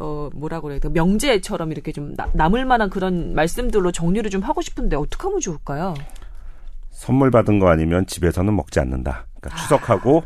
[0.01, 4.61] 어 뭐라 그래야 돼 명제처럼 이렇게 좀 나, 남을 만한 그런 말씀들로 정리를 좀 하고
[4.61, 5.93] 싶은데 어떻게 하면 좋을까요?
[6.89, 9.27] 선물 받은 거 아니면 집에서는 먹지 않는다.
[9.39, 10.23] 그러니까 추석하고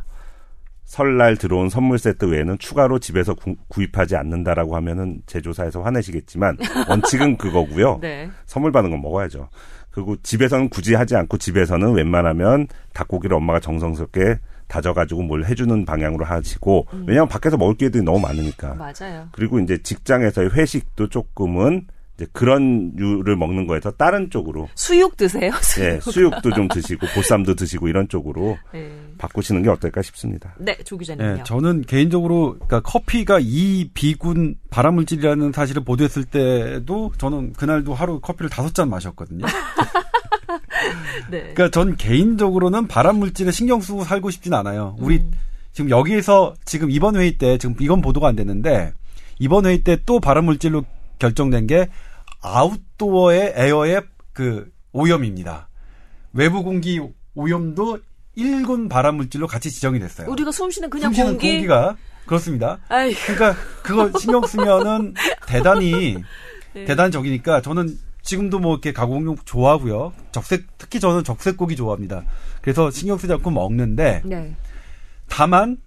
[0.83, 6.57] 설날 들어온 선물 세트 외에는 추가로 집에서 구, 입하지 않는다라고 하면은 제조사에서 화내시겠지만
[6.89, 7.99] 원칙은 그거고요.
[8.01, 8.29] 네.
[8.45, 9.49] 선물 받은 건 먹어야죠.
[9.95, 16.87] 그리고 집에서는 굳이 하지 않고 집에서는 웬만하면 닭고기를 엄마가 정성스럽게 다져가지고 뭘 해주는 방향으로 하시고
[16.91, 17.05] 음.
[17.07, 18.73] 왜냐하면 밖에서 먹을 기회들이 너무 많으니까.
[18.73, 19.29] 맞아요.
[19.31, 25.51] 그리고 이제 직장에서의 회식도 조금은 이제 그런 류를 먹는 거에서 다른 쪽으로 수육 드세요.
[25.61, 25.85] 수육.
[25.85, 28.89] 네, 수육도 좀 드시고 보쌈도 드시고 이런 쪽으로 네.
[29.17, 30.55] 바꾸시는 게 어떨까 싶습니다.
[30.57, 31.35] 네, 조 기자님요.
[31.35, 38.49] 네, 저는 개인적으로 그러니까 커피가 이 비군 발암물질이라는 사실을 보도했을 때도 저는 그날도 하루 커피를
[38.49, 39.45] 다섯 잔 마셨거든요.
[41.29, 41.39] 네.
[41.39, 44.95] 그러니까 전 개인적으로는 발암물질에 신경 쓰고 살고 싶진 않아요.
[44.99, 45.31] 우리 음.
[45.73, 48.93] 지금 여기에서 지금 이번 회의 때 지금 이건 보도가 안 됐는데
[49.39, 50.85] 이번 회의 때 또 발암물질로
[51.19, 51.87] 결정된 게
[52.41, 54.03] 아웃도어의 에어의
[54.33, 55.69] 그 오염입니다.
[56.33, 56.99] 외부 공기
[57.33, 57.99] 오염도
[58.37, 60.29] 1군 발암 물질로 같이 지정이 됐어요.
[60.29, 61.51] 우리가 숨 쉬는 그냥 숨 쉬는 공기?
[61.53, 61.95] 공기가
[62.25, 62.79] 그렇습니다.
[62.89, 63.17] 아이고.
[63.25, 65.13] 그러니까 그거 신경 쓰면은
[65.47, 66.17] 대단히
[66.73, 66.85] 네.
[66.85, 70.13] 대단히 적이니까 저는 지금도 뭐 이렇게 가공용 좋아하고요.
[70.31, 72.23] 적색 특히 저는 적색 고기 좋아합니다.
[72.61, 74.55] 그래서 신경 쓰지 않고 먹는데 네.
[75.29, 75.77] 다만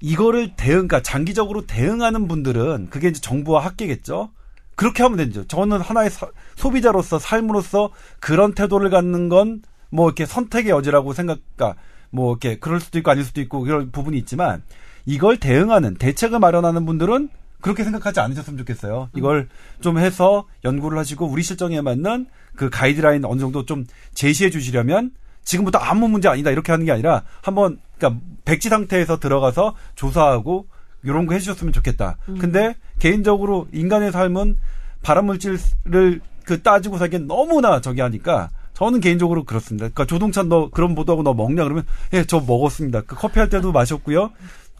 [0.00, 4.30] 이거를 대응, 그러니까 장기적으로 대응하는 분들은 그게 이제 정부와 학계겠죠.
[4.76, 5.46] 그렇게 하면 되죠.
[5.46, 11.80] 저는 하나의 사, 소비자로서 삶으로서 그런 태도를 갖는 건 뭐 이렇게 선택의 여지라고 생각, 그러니까
[12.10, 14.62] 뭐 이렇게 그럴 수도 있고 아닐 수도 있고 그런 부분이 있지만
[15.04, 17.28] 이걸 대응하는 대책을 마련하는 분들은
[17.60, 19.10] 그렇게 생각하지 않으셨으면 좋겠어요.
[19.16, 19.48] 이걸
[19.80, 25.12] 좀 해서 연구를 하시고 우리 실정에 맞는 그 가이드라인 어느 정도 좀 제시해 주시려면
[25.42, 30.66] 지금부터 아무 문제 아니다 이렇게 하는 게 아니라 한번 그러니까 백지 상태에서 들어가서 조사하고
[31.06, 32.16] 이런 거 해주셨으면 좋겠다.
[32.28, 32.38] 음.
[32.38, 34.56] 근데 개인적으로 인간의 삶은
[35.02, 39.84] 발암물질을 그 따지고 살기엔 너무나 저기 하니까 저는 개인적으로 그렇습니다.
[39.84, 43.02] 그러니까 조동찬 너 그런 보도하고 너 먹냐 그러면 예, 저 먹었습니다.
[43.02, 44.30] 그 커피 할 때도 마셨고요.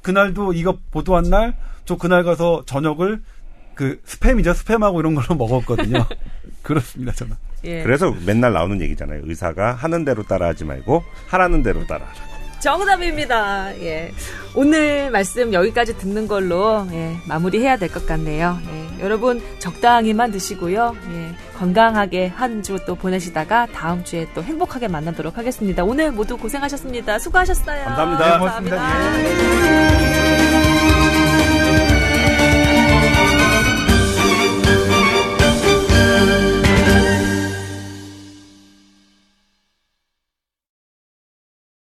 [0.03, 1.55] 그날도 이거 보도한 날
[1.87, 3.22] 저 그날 가서 저녁을
[3.74, 4.53] 그 스팸이죠.
[4.55, 6.05] 스팸하고 이런 걸로 먹었거든요.
[6.62, 7.37] 그렇습니다, 저는.
[7.64, 7.83] 예.
[7.83, 9.22] 그래서 맨날 나오는 얘기잖아요.
[9.24, 12.36] 의사가 하는 대로 따라하지 말고 하라는 대로 따라하라.
[12.61, 13.79] 정답입니다.
[13.81, 14.13] 예.
[14.55, 18.59] 오늘 말씀 여기까지 듣는 걸로 예, 마무리해야 될 것 같네요.
[18.71, 20.97] 예, 여러분 적당히만 드시고요.
[21.13, 25.85] 예, 건강하게 한 주 또 보내시다가 다음 주에 또 행복하게 만나도록 하겠습니다.
[25.85, 27.19] 오늘 모두 고생하셨습니다.
[27.19, 27.85] 수고하셨어요.
[27.85, 28.25] 감사합니다.
[28.25, 28.39] 네.
[28.39, 29.19] 감사합니다.
[31.23, 31.26] 예.